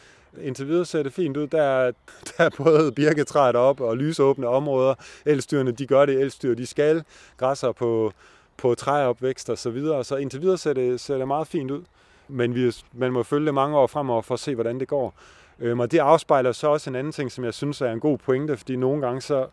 [0.41, 1.47] Indtil videre ser det fint ud.
[1.47, 1.91] Der er,
[2.37, 4.95] der er både birketræet op og lysåbne områder.
[5.25, 6.21] Elstyrene, de gør det.
[6.21, 7.03] Elstyr, de skal.
[7.37, 8.13] Græsser på,
[8.57, 10.03] på træopvækst og så videre.
[10.03, 11.83] Så indtil videre ser det, ser det meget fint ud.
[12.27, 15.13] Men vi, man må følge det mange år fremover for at se, hvordan det går.
[15.59, 18.17] Øhm, og det afspejler så også en anden ting, som jeg synes er en god
[18.17, 19.47] pointe, fordi nogle gange så,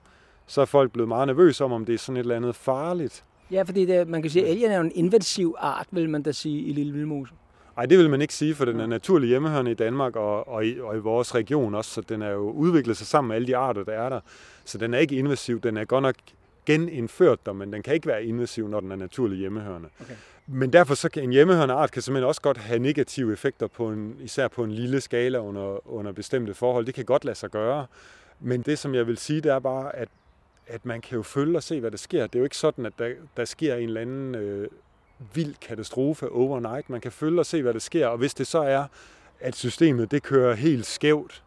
[0.47, 3.25] så er folk blevet meget nervøse om, om det er sådan et eller andet farligt.
[3.53, 6.23] Ja, fordi det, man kan sige, at elgen er jo en invasiv art, vil man
[6.23, 7.33] da sige, i Lille Vildmose.
[7.77, 10.67] Nej, det vil man ikke sige, for den er naturlig hjemmehørende i Danmark og, og,
[10.67, 13.47] i, og i vores region også, så den er jo udviklet sig sammen med alle
[13.47, 14.21] de arter, der er der.
[14.65, 16.15] Så den er ikke invasiv, den er godt nok
[16.67, 19.89] genindført der, men den kan ikke være invasiv, når den er naturlig hjemmehørende.
[20.01, 20.15] Okay.
[20.47, 23.89] Men derfor så kan en hjemmehørende art kan simpelthen også godt have negative effekter, på
[23.89, 26.87] en, især på en lille skala under, under bestemte forhold.
[26.87, 27.87] Det kan godt lade sig gøre.
[28.41, 30.09] Men det, som jeg vil sige, det er bare, at
[30.67, 32.27] at man kan jo følge og se, hvad der sker.
[32.27, 34.69] Det er jo ikke sådan, at der, der sker en eller anden øh,
[35.35, 36.91] vild katastrofe overnight.
[36.91, 38.85] Man kan følge og se, hvad der sker, og hvis det så er,
[39.41, 41.43] at systemet det kører helt skævt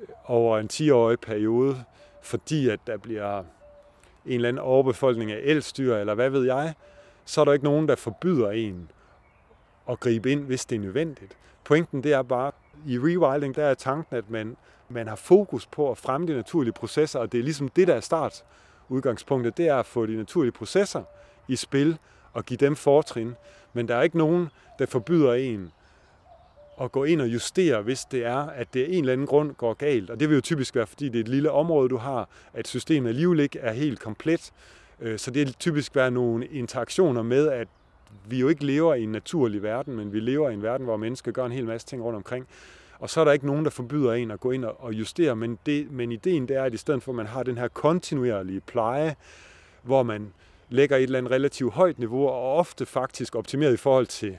[0.00, 1.84] øh, over en 10-årig periode,
[2.22, 6.74] fordi at der bliver en eller anden overbefolkning af elstyr, eller hvad ved jeg,
[7.24, 8.90] så er der ikke nogen, der forbyder en
[9.90, 11.36] at gribe ind, hvis det er nødvendigt.
[11.64, 12.52] Pointen det er bare,
[12.86, 14.56] i rewilding, der er tanken, at man
[14.90, 17.94] man har fokus på at fremme de naturlige processer, og det er ligesom det, der
[17.94, 18.44] er start
[18.88, 21.02] udgangspunktet, det er at få de naturlige processer
[21.48, 21.98] i spil,
[22.32, 23.34] og give dem fortrin.
[23.72, 25.72] Men der er ikke nogen, der forbyder en
[26.80, 29.54] at gå ind og justere, hvis det er, at det af en eller anden grund
[29.54, 30.10] går galt.
[30.10, 32.68] Og det vil jo typisk være, fordi det er et lille område, du har, at
[32.68, 34.52] systemet alligevel ikke er helt komplet.
[35.00, 37.68] Øh, så det vil typisk være nogle interaktioner med, at
[38.28, 40.96] vi jo ikke lever i en naturlig verden, men vi lever i en verden, hvor
[40.96, 42.46] mennesker gør en hel masse ting rundt omkring.
[43.00, 45.58] Og så er der ikke nogen, der forbyder en at gå ind og justere, men,
[45.66, 48.60] det, men ideen det er, at i stedet for, at man har den her kontinuerlige
[48.60, 49.16] pleje,
[49.82, 50.32] hvor man
[50.68, 54.38] lægger et eller andet relativt højt niveau, og ofte faktisk optimeret i forhold til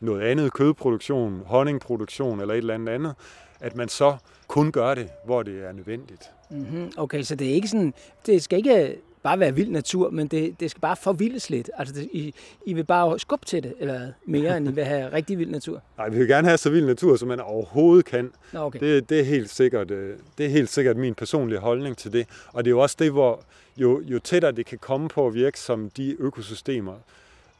[0.00, 3.14] noget andet, kødproduktion, honningproduktion eller et eller andet andet,
[3.60, 4.16] at man så
[4.48, 6.30] kun gør det, hvor det er nødvendigt.
[6.50, 6.92] Mm-hmm.
[6.96, 7.94] Okay, så det er ikke sådan,
[8.26, 11.70] det skal ikke bare være vild natur, men det, det skal bare forvildes lidt.
[11.74, 12.34] Altså, det, I,
[12.66, 15.82] I vil bare skubbe til det, eller mere, end I vil have rigtig vild natur?
[15.98, 18.32] Nej, vi vil gerne have så vild natur, som man overhovedet kan.
[18.52, 18.80] Nå, okay.
[18.80, 22.26] det, det, er helt sikkert, øh, det er helt sikkert min personlige holdning til det.
[22.52, 23.42] Og det er jo også det, hvor
[23.76, 26.94] jo, jo tættere det kan komme på at virke som de økosystemer,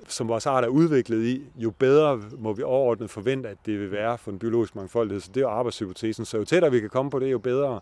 [0.08, 3.92] som vores art er udviklet i, jo bedre må vi overordnet forvente, at det vil
[3.92, 5.20] være for en biologisk mangfoldighed.
[5.20, 6.24] Så det er jo arbejdshypotesen.
[6.24, 7.80] Så jo tættere vi kan komme på det, jo bedre.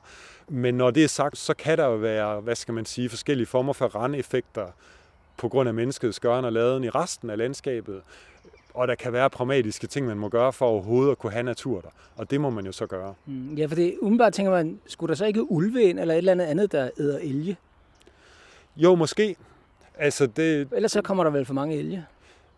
[0.49, 3.47] Men når det er sagt, så kan der jo være, hvad skal man sige, forskellige
[3.47, 4.67] former for randeffekter
[5.37, 8.03] på grund af menneskets gøren og laden i resten af landskabet.
[8.75, 11.81] Og der kan være pragmatiske ting, man må gøre for overhovedet at kunne have natur
[11.81, 11.89] der.
[12.17, 13.15] Og det må man jo så gøre.
[13.27, 16.19] Mm, ja, for det umiddelbart tænker man, skulle der så ikke ulve ind, eller et
[16.19, 17.57] eller andet andet, der æder elge?
[18.77, 19.37] Jo, måske.
[19.99, 20.69] Altså det...
[20.73, 22.07] Ellers så kommer der vel for mange elge?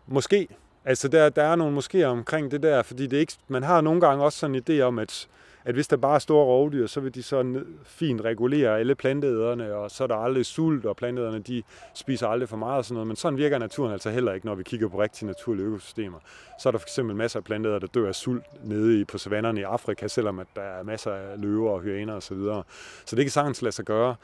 [0.07, 0.47] Måske.
[0.85, 4.01] Altså der, der er nogle måske omkring det der, fordi det ikke, man har nogle
[4.01, 5.27] gange også sådan en idé om, at,
[5.65, 9.73] at hvis der bare er store rovdyr, så vil de så fint regulere alle planteæderne,
[9.73, 11.63] og så er der aldrig sult, og planteæderne de
[11.93, 13.07] spiser aldrig for meget og sådan noget.
[13.07, 16.17] Men sådan virker naturen altså heller ikke, når vi kigger på rigtige naturlige økosystemer.
[16.59, 19.17] Så er der for eksempel masser af planteæder, der dør af sult nede i, på
[19.17, 22.21] savannerne i Afrika, selvom at der er masser af løver og hyæner osv.
[22.21, 22.63] Så, videre.
[23.05, 24.15] så det kan sagtens lade sig gøre.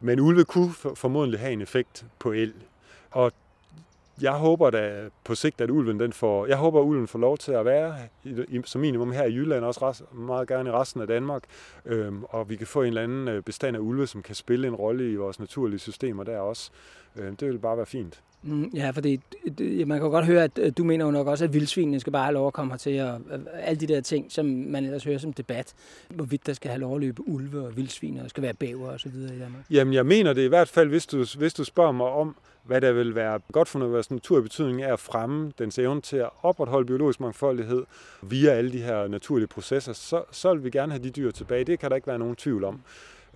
[0.00, 2.54] Men ulve kunne formodentlig have en effekt på el.
[3.10, 3.32] Og
[4.22, 7.38] jeg håber da på sigt, at ulven den får, jeg håber, at ulven får lov
[7.38, 7.94] til at være
[8.64, 11.42] som minimum her i Jylland, også meget gerne i resten af Danmark,
[11.84, 14.68] øhm, og vi kan få en eller anden øh, bestand af ulve, som kan spille
[14.68, 16.70] en rolle i vores naturlige systemer der også.
[17.16, 18.20] Øhm, det vil bare være fint.
[18.42, 19.20] Mm, ja, fordi
[19.86, 22.34] man kan godt høre, at du mener jo nok også, at vildsvinene skal bare have
[22.34, 23.20] lov at komme hertil, og
[23.54, 25.74] alle de der ting, som man ellers hører som debat,
[26.08, 29.00] hvorvidt der skal have lov at løbe ulve og vildsvin, og skal være bæver og
[29.00, 29.64] så videre i Danmark.
[29.70, 32.80] Jamen, jeg mener det i hvert fald, hvis du, hvis du spørger mig om, hvad
[32.80, 36.28] der vil være godt for vores natur betydning er at fremme dens evne til at
[36.42, 37.84] opretholde biologisk mangfoldighed
[38.22, 41.64] via alle de her naturlige processer, så, så vil vi gerne have de dyr tilbage.
[41.64, 42.80] Det kan der ikke være nogen tvivl om.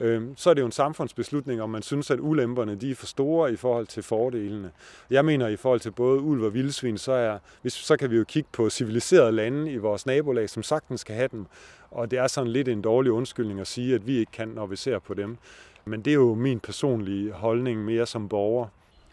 [0.00, 3.06] Øhm, så er det jo en samfundsbeslutning, om man synes, at ulemperne de er for
[3.06, 4.70] store i forhold til fordelene.
[5.10, 8.16] Jeg mener, i forhold til både ulv og vildsvin, så, er, hvis, så kan vi
[8.16, 11.46] jo kigge på civiliserede lande i vores nabolag, som sagtens skal have dem.
[11.90, 14.66] Og det er sådan lidt en dårlig undskyldning at sige, at vi ikke kan, når
[14.66, 15.36] vi ser på dem.
[15.84, 18.66] Men det er jo min personlige holdning mere som borger.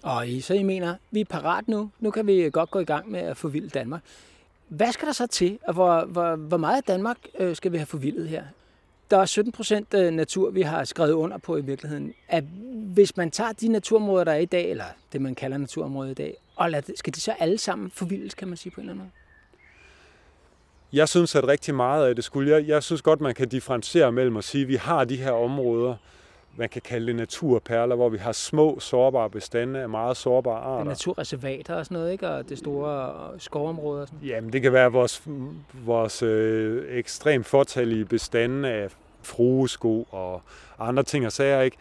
[0.04, 1.90] Og I, så I mener, vi er parat nu.
[2.00, 4.02] Nu kan vi godt gå i gang med at forvilde Danmark.
[4.68, 7.78] Hvad skal der så til, og hvor, hvor, hvor meget af Danmark øh, skal vi
[7.78, 8.44] have forvildet her?
[9.12, 12.14] Der er 17 procent øh, natur, vi har skrevet under på i virkeligheden.
[12.28, 12.44] At
[12.74, 16.14] hvis man tager de naturområder, der er i dag, eller det man kalder naturområder i
[16.14, 18.94] dag, og lad, skal de så alle sammen forvildes, kan man sige på en eller
[18.94, 19.12] anden måde?
[20.94, 22.52] Jeg synes, at rigtig meget af det skulle.
[22.52, 25.32] Jeg, jeg synes godt, man kan differentiere mellem at sige, at vi har de her
[25.32, 25.96] områder,
[26.58, 30.84] man kan kalde det naturperler, hvor vi har små, sårbare bestande af meget sårbare arter.
[30.84, 32.28] Naturreservater og sådan noget, ikke?
[32.28, 34.02] Og det store skovområder.
[34.02, 34.28] Og sådan.
[34.28, 35.24] Jamen, det kan være vores,
[35.74, 38.90] vores øh, ekstremt fortalige bestande af
[39.22, 40.42] fruesko og
[40.80, 41.78] andre ting og sager, ikke?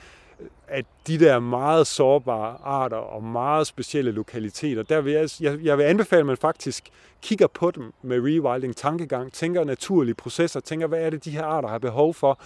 [0.68, 5.79] at de der meget sårbare arter og meget specielle lokaliteter, der vil jeg, jeg, jeg
[5.79, 6.91] vil anbefale, at man faktisk
[7.22, 11.45] kigger på dem med rewilding tankegang, tænker naturlige processer, tænker, hvad er det, de her
[11.45, 12.41] arter har behov for,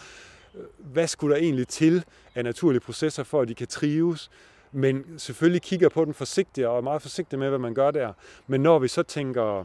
[0.79, 4.31] hvad skulle der egentlig til af naturlige processer, for at de kan trives.
[4.73, 8.13] Men selvfølgelig kigger på den forsigtigt og er meget forsigtig med, hvad man gør der.
[8.47, 9.65] Men når vi så tænker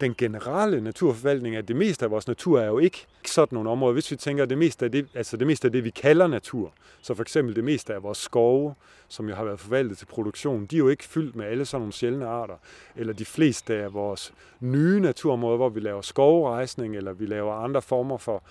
[0.00, 3.92] den generelle naturforvaltning, at det meste af vores natur er jo ikke sådan nogle områder.
[3.92, 6.26] Hvis vi tænker, at det meste af det, altså det meste af det, vi kalder
[6.26, 6.72] natur,
[7.02, 8.74] så for eksempel det meste af vores skove,
[9.08, 11.80] som jo har været forvaltet til produktion, de er jo ikke fyldt med alle sådan
[11.80, 12.54] nogle sjældne arter.
[12.96, 17.82] Eller de fleste af vores nye naturområder, hvor vi laver skovrejsning, eller vi laver andre
[17.82, 18.42] former for,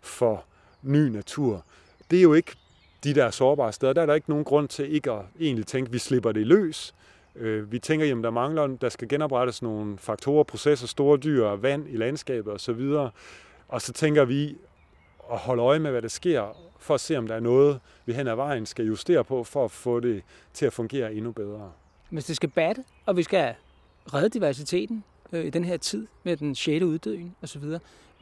[0.00, 0.44] for
[0.82, 1.64] ny natur.
[2.10, 2.52] Det er jo ikke
[3.04, 3.92] de der sårbare steder.
[3.92, 6.46] Der er der ikke nogen grund til ikke at egentlig tænke, at vi slipper det
[6.46, 6.94] løs.
[7.36, 11.88] Øh, vi tænker, at der mangler, der skal genoprettes nogle faktorer, processer, store dyr, vand
[11.88, 12.80] i landskabet osv.
[13.68, 14.56] Og så tænker vi
[15.32, 18.12] at holde øje med, hvad der sker, for at se, om der er noget, vi
[18.12, 20.22] hen ad vejen skal justere på, for at få det
[20.54, 21.72] til at fungere endnu bedre.
[22.10, 23.54] Hvis det skal batte, og vi skal
[24.14, 27.64] redde diversiteten øh, i den her tid med den sjette uddøen osv.,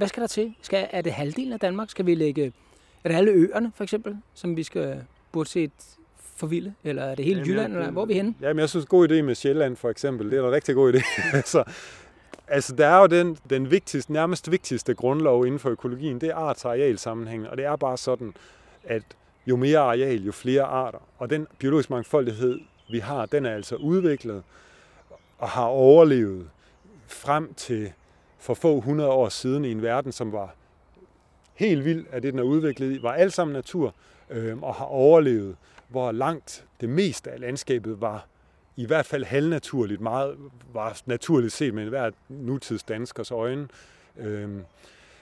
[0.01, 0.55] hvad skal der til?
[0.63, 1.91] Skal, er det halvdelen af Danmark?
[1.91, 2.53] Skal vi lægge...
[3.05, 5.71] Er det alle øerne, for eksempel, som vi skal burde set
[6.37, 6.75] for vilde?
[6.85, 8.35] Eller er det hele Jamen, Jylland, jeg- eller hvor er vi henne?
[8.41, 10.31] Jamen, jeg synes, god idé med Sjælland for eksempel.
[10.31, 11.03] Det er en rigtig god idé.
[11.37, 11.65] altså,
[12.49, 16.35] altså, der er jo den, den vigtigste, nærmest vigtigste grundlov inden for økologien, det er
[16.35, 17.49] arts- og arealsammenhængen.
[17.49, 18.35] Og det er bare sådan,
[18.85, 19.03] at
[19.47, 20.99] jo mere areal, jo flere arter.
[21.19, 24.43] Og den biologiske mangfoldighed, vi har, den er altså udviklet
[25.39, 26.49] og har overlevet
[27.07, 27.93] frem til
[28.41, 30.55] for få hundrede år siden i en verden, som var
[31.55, 33.95] helt vild af det, den er udviklet i, var alt sammen natur
[34.31, 35.57] øh, og har overlevet,
[35.89, 38.27] hvor langt det meste af landskabet var
[38.77, 40.37] i hvert fald halvnaturligt, meget
[40.73, 43.69] var naturligt set med hver nutids danskers øjne.
[44.19, 44.49] Øh,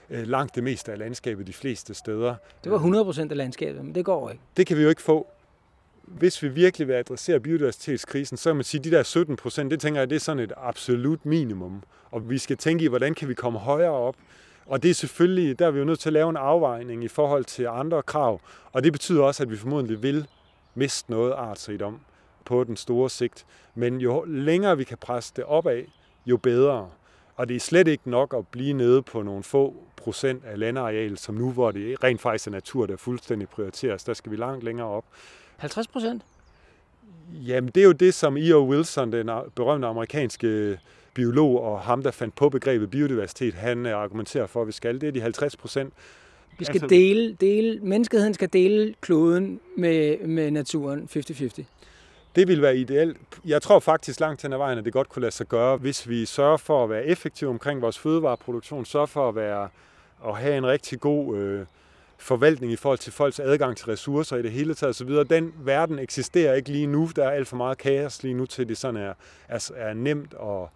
[0.09, 2.35] øh, langt det meste af landskabet de fleste steder.
[2.63, 4.43] Det var 100 procent af landskabet, men det går ikke.
[4.57, 5.27] Det kan vi jo ikke få.
[6.17, 9.71] Hvis vi virkelig vil adressere biodiversitetskrisen, så kan man sige, at de der 17 procent,
[9.71, 11.83] det tænker jeg, det er sådan et absolut minimum.
[12.11, 14.15] Og vi skal tænke i, hvordan kan vi komme højere op.
[14.65, 17.07] Og det er selvfølgelig, der er vi jo nødt til at lave en afvejning i
[17.07, 18.41] forhold til andre krav.
[18.71, 20.27] Og det betyder også, at vi formodentlig vil
[20.75, 21.99] miste noget artsrigdom
[22.45, 23.45] på den store sigt.
[23.75, 25.83] Men jo længere vi kan presse det opad,
[26.25, 26.89] jo bedre.
[27.35, 31.17] Og det er slet ikke nok at blive nede på nogle få procent af landareal,
[31.17, 34.03] som nu, hvor det rent faktisk er natur, der fuldstændig prioriteres.
[34.03, 35.05] Der skal vi langt længere op.
[35.59, 36.21] 50 procent?
[37.47, 38.65] Jamen, det er jo det, som E.O.
[38.69, 40.79] Wilson, den berømte amerikanske
[41.13, 45.01] biolog og ham, der fandt på begrebet biodiversitet, han øh, argumenterer for, at vi skal.
[45.01, 45.93] Det er de 50 procent.
[46.59, 51.63] Vi skal Altså- dele, dele, menneskeheden skal dele kloden med, med naturen 50-50.
[52.35, 53.17] Det vil være ideelt.
[53.45, 56.09] Jeg tror faktisk langt hen ad vejen, at det godt kunne lade sig gøre, hvis
[56.09, 59.69] vi sørger for at være effektive omkring vores fødevareproduktion, sørger for at, være,
[60.27, 61.65] at have en rigtig god øh,
[62.19, 65.09] forvaltning i forhold til folks adgang til ressourcer i det hele taget osv.
[65.09, 67.09] Den verden eksisterer ikke lige nu.
[67.15, 69.13] Der er alt for meget kaos lige nu til, det sådan er,
[69.47, 70.67] er, er nemt at,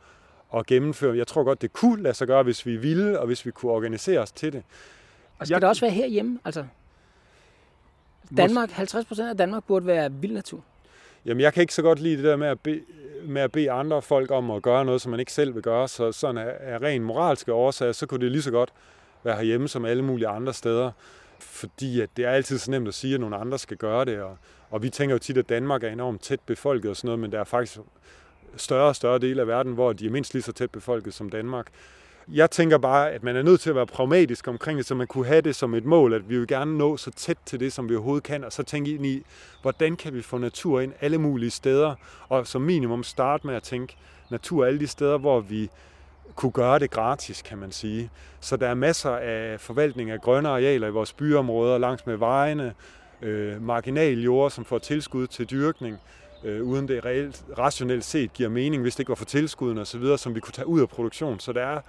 [0.59, 1.17] at gennemføre.
[1.17, 3.71] Jeg tror godt, det kunne lade sig gøre, hvis vi ville, og hvis vi kunne
[3.71, 4.63] organisere os til det.
[5.39, 6.39] Og skal Jeg- det også være herhjemme?
[6.45, 6.65] Altså,
[8.37, 10.59] Danmark, 50 procent af Danmark burde være vild natur.
[11.25, 12.81] Jamen, jeg kan ikke så godt lide det der med at, be,
[13.23, 15.87] med at bede andre folk om at gøre noget, som man ikke selv vil gøre.
[15.87, 18.73] Så sådan af, af ren moralske årsager, så kunne det lige så godt
[19.23, 20.91] være herhjemme som alle mulige andre steder.
[21.43, 24.21] Fordi at det er altid så nemt at sige, at nogle andre skal gøre det.
[24.21, 24.37] Og,
[24.69, 27.31] og vi tænker jo tit, at Danmark er enormt tæt befolket og sådan noget, men
[27.31, 27.79] der er faktisk
[28.57, 31.29] større og større dele af verden, hvor de er mindst lige så tæt befolket som
[31.29, 31.67] Danmark.
[32.27, 35.07] Jeg tænker bare, at man er nødt til at være pragmatisk omkring det, så man
[35.07, 37.73] kunne have det som et mål, at vi vil gerne nå så tæt til det,
[37.73, 39.23] som vi overhovedet kan, og så tænke ind i,
[39.61, 41.95] hvordan kan vi få natur ind alle mulige steder,
[42.29, 43.95] og som minimum starte med at tænke
[44.29, 45.69] natur alle de steder, hvor vi
[46.35, 48.09] kunne gøre det gratis, kan man sige.
[48.39, 52.73] Så der er masser af forvaltning af grønne arealer i vores byområder, langs med vejene,
[53.21, 55.97] øh, marginaljord, som får tilskud til dyrkning,
[56.43, 60.17] øh, uden det reelt, rationelt set giver mening, hvis det ikke var for tilskuden osv.,
[60.17, 61.39] som vi kunne tage ud af produktion.
[61.39, 61.81] Så der er,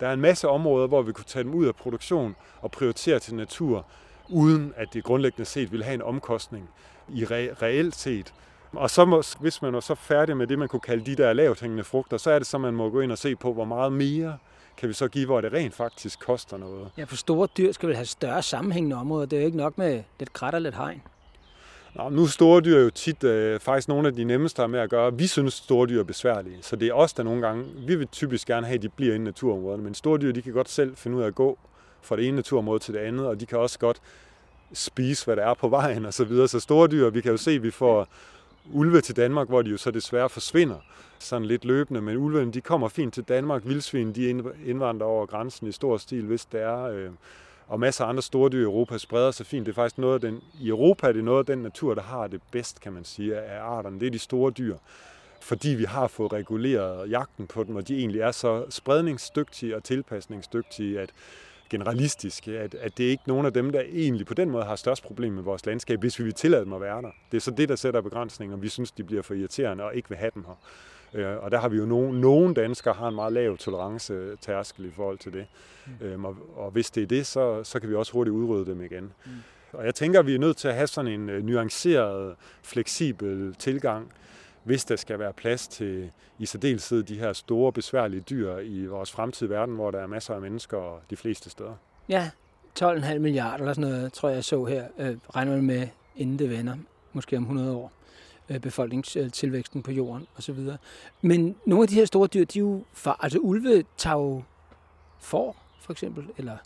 [0.00, 3.18] der er en masse områder, hvor vi kunne tage dem ud af produktion og prioritere
[3.18, 3.86] til natur,
[4.28, 6.68] uden at det grundlæggende set ville have en omkostning
[7.08, 8.34] i re- reelt set.
[8.72, 11.32] Og så må, hvis man er så færdig med det, man kunne kalde de der
[11.32, 13.64] lavt hængende frugter, så er det så, man må gå ind og se på, hvor
[13.64, 14.38] meget mere
[14.76, 16.88] kan vi så give, hvor det rent faktisk koster noget.
[16.98, 19.26] Ja, for store dyr skal vel have større sammenhængende områder.
[19.26, 21.02] Det er jo ikke nok med lidt krat og lidt hegn.
[21.94, 24.90] Nå, nu er store dyr jo tit øh, faktisk nogle af de nemmeste med at
[24.90, 25.14] gøre.
[25.14, 28.06] Vi synes, store dyr er besværlige, så det er os, der nogle gange, vi vil
[28.06, 30.68] typisk gerne have, at de bliver inde i naturområderne, men store dyr, de kan godt
[30.68, 31.58] selv finde ud af at gå
[32.02, 34.00] fra det ene naturområde til det andet, og de kan også godt
[34.72, 36.48] spise, hvad der er på vejen og så videre.
[36.48, 38.08] Så store dyr, vi kan jo se, at vi får
[38.70, 40.76] ulve til Danmark, hvor de jo så desværre forsvinder
[41.18, 43.62] sådan lidt løbende, men ulvene, de kommer fint til Danmark.
[43.64, 44.28] Vildsvin, de
[44.66, 46.82] indvandrer over grænsen i stor stil, hvis det er.
[46.82, 47.10] Øh,
[47.66, 49.66] og masser af andre store dyr i Europa spreder sig fint.
[49.66, 52.02] Det er faktisk noget af den, i Europa er det noget af den natur, der
[52.02, 54.00] har det bedst, kan man sige, af arterne.
[54.00, 54.76] Det er de store dyr.
[55.40, 59.84] Fordi vi har fået reguleret jagten på dem, og de egentlig er så spredningsdygtige og
[59.84, 61.10] tilpasningsdygtige, at
[61.72, 64.76] generalistiske, at, at det er ikke nogen af dem, der egentlig på den måde har
[64.76, 67.10] størst problem med vores landskab, hvis vi vil tillade dem at være der.
[67.30, 68.56] Det er så det, der sætter begrænsninger.
[68.56, 70.58] Vi synes, de bliver for irriterende og ikke vil have dem her.
[71.14, 74.84] Øh, og der har vi jo nogen, nogen danskere har en meget lav tolerance tærskel
[74.84, 75.46] i forhold til det.
[75.86, 76.06] Mm.
[76.06, 78.82] Øhm, og, og hvis det er det, så, så kan vi også hurtigt udrydde dem
[78.82, 79.12] igen.
[79.26, 79.30] Mm.
[79.72, 83.54] Og jeg tænker, at vi er nødt til at have sådan en uh, nuanceret, fleksibel
[83.58, 84.12] tilgang,
[84.64, 89.12] hvis der skal være plads til i særdeleshed de her store, besværlige dyr i vores
[89.12, 91.74] fremtidige verden, hvor der er masser af mennesker de fleste steder.
[92.08, 92.30] Ja,
[92.80, 96.38] 12,5 milliarder eller sådan noget, tror jeg, jeg så her, øh, regner man med, inden
[96.38, 96.76] det vender,
[97.12, 97.92] måske om 100 år
[98.48, 100.58] øh, befolkningstilvæksten på jorden osv.
[101.22, 104.42] Men nogle af de her store dyr, de er jo far, altså ulve tager jo
[105.20, 106.56] får, for eksempel, eller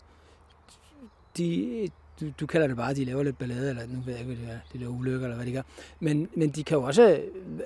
[1.37, 1.89] de,
[2.21, 4.35] du, du kalder det bare, at de laver lidt ballade, eller nu ved jeg ikke,
[4.35, 5.61] hvad det er, de laver ulykker, eller hvad de gør.
[5.99, 7.21] Men, men de kan jo også,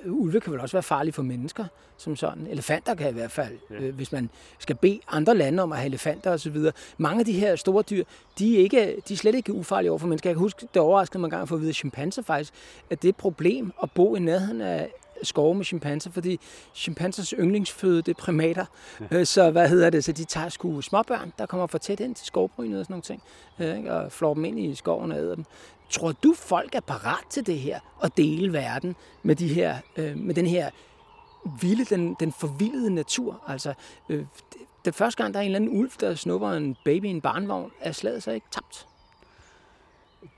[0.06, 1.66] ulve kan vel også være farlige for mennesker,
[1.98, 2.48] som sådan.
[2.48, 3.76] Elefanter kan i hvert fald, ja.
[3.76, 4.30] øh, hvis man
[4.60, 6.58] skal bede andre lande om at have elefanter osv.
[6.98, 8.04] Mange af de her store dyr,
[8.40, 10.30] de er, ikke, de er slet ikke ufarlige over for mennesker.
[10.30, 12.54] Jeg kan huske, det overraskede mig en gang at få at vide, at chimpanser faktisk,
[12.90, 14.90] at det er et problem at bo i nærheden af,
[15.24, 16.40] skove med chimpanser, fordi
[16.76, 18.66] chimpansers yndlingsføde, det er primater.
[19.12, 19.18] Ja.
[19.18, 20.04] Øh, så hvad hedder det?
[20.04, 23.04] Så de tager sgu småbørn, der kommer for tæt ind til skovbrynet og sådan nogle
[23.04, 25.46] ting, øh, og flår dem ind i skoven og æder dem.
[25.90, 30.18] Tror du, folk er parat til det her, og dele verden med, de her, øh,
[30.18, 30.70] med den her
[31.62, 33.42] vilde, den, den forvildede natur?
[33.48, 33.74] Altså,
[34.86, 37.22] det første gang, der er en eller anden ulv, der snupper en baby i en
[37.22, 38.88] barnvogn, er slaget så ikke tabt?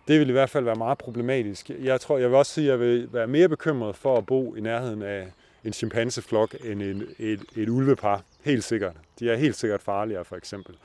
[0.07, 1.69] Det vil i hvert fald være meget problematisk.
[1.69, 4.55] Jeg tror, jeg vil også sige, at jeg vil være mere bekymret for at bo
[4.55, 5.27] i nærheden af
[5.63, 8.21] en chimpanseflok end en, et, et ulvepar.
[8.45, 8.95] Helt sikkert.
[9.19, 10.75] De er helt sikkert farligere, for eksempel.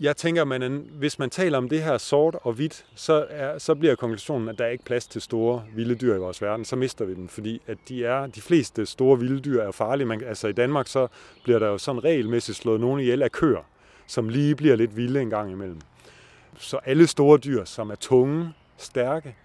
[0.00, 3.74] Jeg tænker, at hvis man taler om det her sort og hvidt, så, er, så
[3.74, 6.64] bliver konklusionen, at der er ikke plads til store vilde dyr i vores verden.
[6.64, 10.06] Så mister vi dem, fordi at de, er, de fleste store vilde dyr er farlige.
[10.06, 11.06] Man, altså i Danmark så
[11.44, 13.66] bliver der jo sådan regelmæssigt slået nogen ihjel af køer,
[14.06, 15.80] som lige bliver lidt vilde en gang imellem.
[16.58, 19.36] Så alle store dyr, som er tunge, stærke,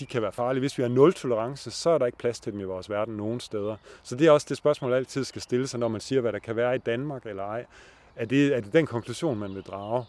[0.00, 0.60] de kan være farlige.
[0.60, 3.16] Hvis vi har nul tolerance, så er der ikke plads til dem i vores verden
[3.16, 3.76] nogen steder.
[4.02, 6.32] Så det er også det spørgsmål, der altid skal stille sig, når man siger, hvad
[6.32, 7.66] der kan være i Danmark eller ej.
[8.16, 10.04] Er det, er det den konklusion, man vil drage?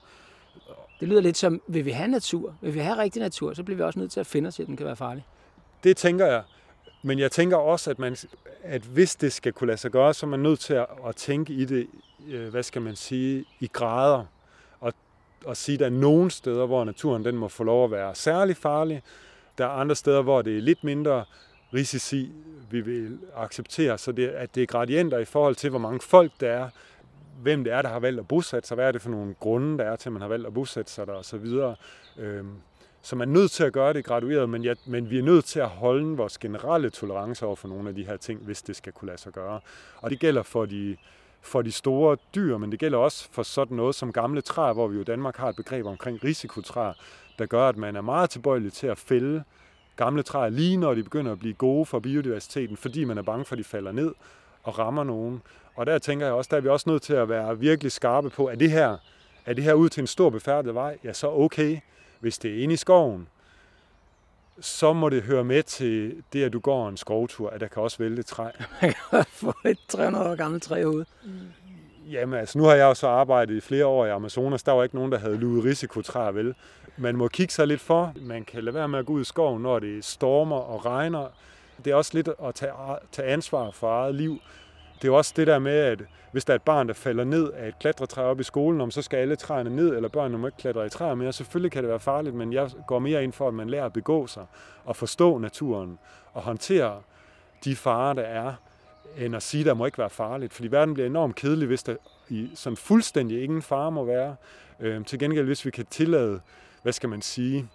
[0.99, 2.55] Det lyder lidt som, vil vi have natur?
[2.61, 4.67] Vil vi have rigtig natur, så bliver vi også nødt til at finde os at
[4.67, 5.25] den kan være farlig.
[5.83, 6.43] Det tænker jeg.
[7.03, 8.15] Men jeg tænker også, at, man,
[8.63, 11.15] at hvis det skal kunne lade sig gøre, så er man nødt til at, at
[11.15, 11.87] tænke i det,
[12.27, 14.25] øh, hvad skal man sige, i grader
[15.47, 18.15] at sige, at der er nogle steder, hvor naturen den må få lov at være
[18.15, 19.01] særlig farlig.
[19.57, 21.25] Der er andre steder, hvor det er lidt mindre
[21.73, 22.31] risici,
[22.71, 23.97] vi vil acceptere.
[23.97, 26.69] Så det, at det er gradienter i forhold til, hvor mange folk der er,
[27.41, 29.77] hvem det er, der har valgt at bosætte sig, hvad er det for nogle grunde,
[29.77, 31.45] der er til, at man har valgt at bosætte sig der osv.
[32.17, 32.55] Øhm,
[33.01, 35.45] så man er nødt til at gøre det gradueret, men, ja, men vi er nødt
[35.45, 38.75] til at holde vores generelle tolerance over for nogle af de her ting, hvis det
[38.75, 39.59] skal kunne lade sig gøre.
[39.97, 40.97] Og det gælder for de,
[41.41, 44.87] for de store dyr, men det gælder også for sådan noget som gamle træer, hvor
[44.87, 46.93] vi jo i Danmark har et begreb omkring risikotræer,
[47.39, 49.43] der gør, at man er meget tilbøjelig til at fælde
[49.95, 53.45] gamle træer lige når de begynder at blive gode for biodiversiteten, fordi man er bange
[53.45, 54.13] for, at de falder ned
[54.63, 55.41] og rammer nogen.
[55.75, 58.29] Og der tænker jeg også, der er vi også nødt til at være virkelig skarpe
[58.29, 58.97] på, at det her,
[59.45, 60.97] er det her ud til en stor befærdet vej?
[61.03, 61.79] Ja, så okay.
[62.19, 63.27] Hvis det er inde i skoven,
[64.61, 67.83] så må det høre med til det, at du går en skovtur, at der kan
[67.83, 68.43] også vælte træ.
[68.81, 71.05] Man kan få et 300 år gammelt træ ud.
[72.11, 74.63] Jamen altså, nu har jeg jo så arbejdet i flere år i Amazonas.
[74.63, 76.55] Der var ikke nogen, der havde luet risikotræer vel.
[76.97, 78.13] Man må kigge sig lidt for.
[78.21, 81.27] Man kan lade være med at gå ud i skoven, når det stormer og regner.
[81.85, 82.71] Det er også lidt at tage,
[83.11, 84.39] tage ansvar for eget liv.
[85.01, 87.51] Det er også det der med, at hvis der er et barn, der falder ned
[87.51, 90.47] af et klatretræ op i skolen, om så skal alle træerne ned, eller børnene må
[90.47, 91.33] ikke klatre i træer mere.
[91.33, 93.93] Selvfølgelig kan det være farligt, men jeg går mere ind for, at man lærer at
[93.93, 94.45] begå sig
[94.85, 95.99] og forstå naturen
[96.33, 97.01] og håndtere
[97.63, 98.53] de farer, der er,
[99.17, 100.53] end at sige, at der må ikke være farligt.
[100.53, 101.95] Fordi verden bliver enormt kedelig, hvis der
[102.29, 104.35] i sådan fuldstændig ingen fare må være.
[104.79, 106.41] Øh, til gengæld, hvis vi kan tillade,
[106.83, 107.69] hvad skal man sige,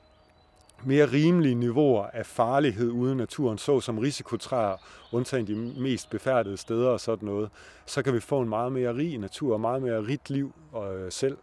[0.85, 4.77] mere rimelige niveauer af farlighed ude i naturen, såsom risikotræer,
[5.13, 7.51] undtagen de mest befærdede steder og sådan noget,
[7.87, 11.13] så kan vi få en meget mere rig natur og meget mere rigt liv øh,
[11.13, 11.37] selv.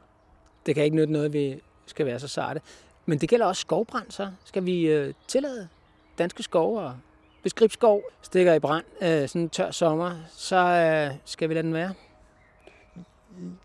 [0.65, 2.61] Det kan ikke nytte noget, vi skal være så sarte.
[3.05, 4.31] Men det gælder også skovbrand, så.
[4.43, 5.67] Skal vi øh, tillade
[6.17, 6.95] danske skove og
[7.41, 11.63] hvis gribskov stikker i brand øh, sådan en tør sommer, så øh, skal vi lade
[11.63, 11.93] den være?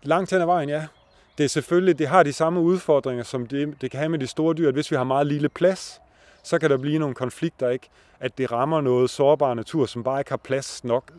[0.03, 0.87] Langt hen ad vejen, ja
[1.39, 4.27] det er selvfølgelig, det har de samme udfordringer, som det, det kan have med de
[4.27, 6.01] store dyr, at hvis vi har meget lille plads,
[6.43, 7.89] så kan der blive nogle konflikter, ikke?
[8.19, 11.13] At det rammer noget sårbar natur, som bare ikke har plads nok.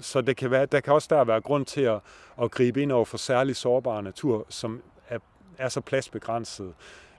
[0.00, 2.00] Så det kan være, der kan også der være grund til at,
[2.42, 5.18] at gribe ind over for særlig sårbar natur, som er,
[5.58, 6.72] er så pladsbegrænset,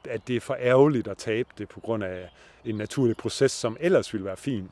[0.09, 2.29] at det er for ærgerligt at tabe det på grund af
[2.65, 4.69] en naturlig proces, som ellers ville være fin.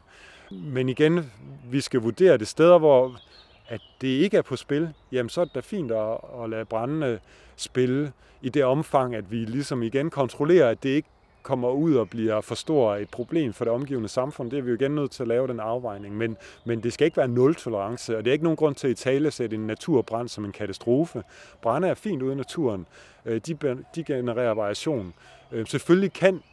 [0.52, 1.32] Men igen,
[1.66, 3.20] vi skal vurdere det steder, hvor
[3.68, 6.66] at det ikke er på spil, jamen så er det da fint at, at lade
[6.66, 7.20] brændende
[7.56, 8.12] spille
[8.42, 11.10] i det omfang, at vi ligesom igen kontrollerer, at det ikke
[11.44, 14.52] kommer ud og bliver for stor et problem for det omgivende samfund.
[14.52, 16.18] Det er vi jo igen nødt til at lave den afvejning.
[16.18, 18.88] Men, men det skal ikke være nul tolerance, og det er ikke nogen grund til
[18.88, 21.24] at tale sætte en naturbrand som en katastrofe.
[21.62, 22.86] Brænde er fint ude i naturen.
[23.26, 25.14] Øh, de, de genererer variation.
[25.52, 26.44] Øh, selvfølgelig kan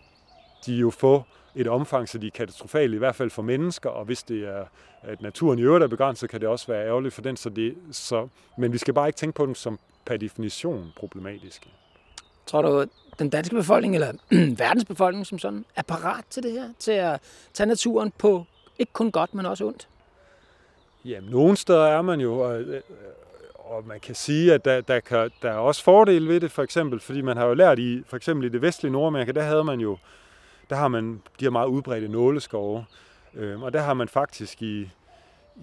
[0.66, 1.22] de jo få
[1.54, 4.64] et omfang, så de er katastrofale, i hvert fald for mennesker, og hvis det er,
[5.02, 7.36] at naturen i øvrigt er begrænset, kan det også være ærgerligt for den.
[7.36, 8.28] Så det, så,
[8.58, 11.70] men vi skal bare ikke tænke på dem som per definition problematiske.
[12.46, 12.84] Tror du,
[13.18, 14.12] den danske befolkning, eller
[14.64, 16.68] verdens befolkning som sådan, er parat til det her?
[16.78, 17.20] Til at
[17.54, 18.44] tage naturen på
[18.78, 19.88] ikke kun godt, men også ondt?
[21.04, 22.64] Jamen, nogle steder er man jo, og,
[23.54, 26.62] og man kan sige, at der, der, kan, der er også fordele ved det, for
[26.62, 29.64] eksempel, fordi man har jo lært i, for eksempel i det vestlige Nordamerika, der havde
[29.64, 29.98] man jo,
[30.70, 32.84] der har man de her meget udbredte nåleskove,
[33.34, 34.90] øh, og der har man faktisk i,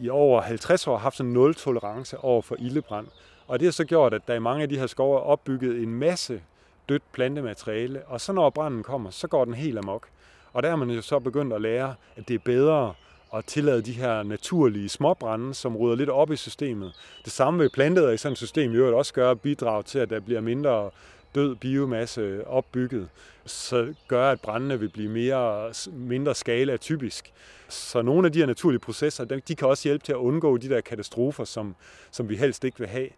[0.01, 3.08] i over 50 år haft sådan nul tolerance over for ildebrand.
[3.47, 5.84] Og det har så gjort, at der i mange af de her skove er opbygget
[5.84, 6.41] en masse
[6.89, 10.08] dødt plantemateriale, og så når branden kommer, så går den helt amok.
[10.53, 12.93] Og der har man jo så begyndt at lære, at det er bedre
[13.34, 16.93] at tillade de her naturlige småbrænde, som rydder lidt op i systemet.
[17.26, 20.10] Det samme vil plantet i sådan et system i øvrigt også gøre bidrag til, at
[20.10, 20.89] der bliver mindre
[21.38, 23.09] død biomasse opbygget,
[23.45, 27.33] så gør, at brændene vil blive mere, mindre skala typisk.
[27.69, 30.69] Så nogle af de her naturlige processer, de kan også hjælpe til at undgå de
[30.69, 31.75] der katastrofer, som,
[32.11, 33.09] som vi helst ikke vil have.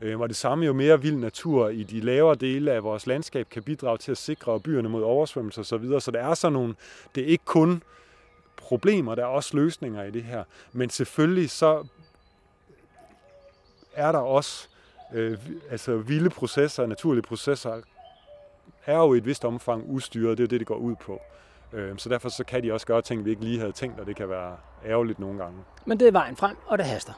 [0.00, 3.48] Øhm, og det samme jo mere vild natur i de lavere dele af vores landskab
[3.50, 5.68] kan bidrage til at sikre byerne mod oversvømmelser osv.
[5.68, 6.00] Så, videre.
[6.00, 6.74] så der er sådan nogle,
[7.14, 7.82] det er ikke kun
[8.56, 10.44] problemer, der er også løsninger i det her.
[10.72, 11.86] Men selvfølgelig så
[13.94, 14.68] er der også
[15.16, 15.38] øh,
[15.70, 17.80] altså vilde processer, naturlige processer,
[18.86, 20.38] er jo i et vist omfang ustyret.
[20.38, 21.20] Det er jo det, det går ud på.
[21.72, 24.06] Øh, så derfor så kan de også gøre ting, vi ikke lige havde tænkt, og
[24.06, 24.56] det kan være
[24.86, 25.58] ærgerligt nogle gange.
[25.86, 27.12] Men det er vejen frem, og det haster.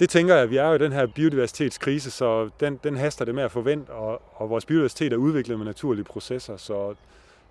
[0.00, 3.34] Det tænker jeg, vi er jo i den her biodiversitetskrise, så den, den haster det
[3.34, 6.94] med at forvente, og, og vores biodiversitet er udviklet med naturlige processer, så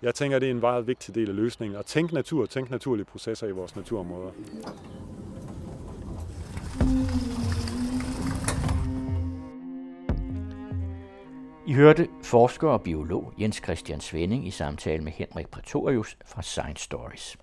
[0.02, 1.78] jeg tænker, det er en meget vigtig del af løsningen.
[1.78, 4.30] At tænke natur, tænke naturlige processer i vores naturområder.
[11.70, 16.84] I hørte forsker og biolog Jens Christian Svending i samtale med Henrik Pretorius fra Science
[16.84, 17.36] Stories.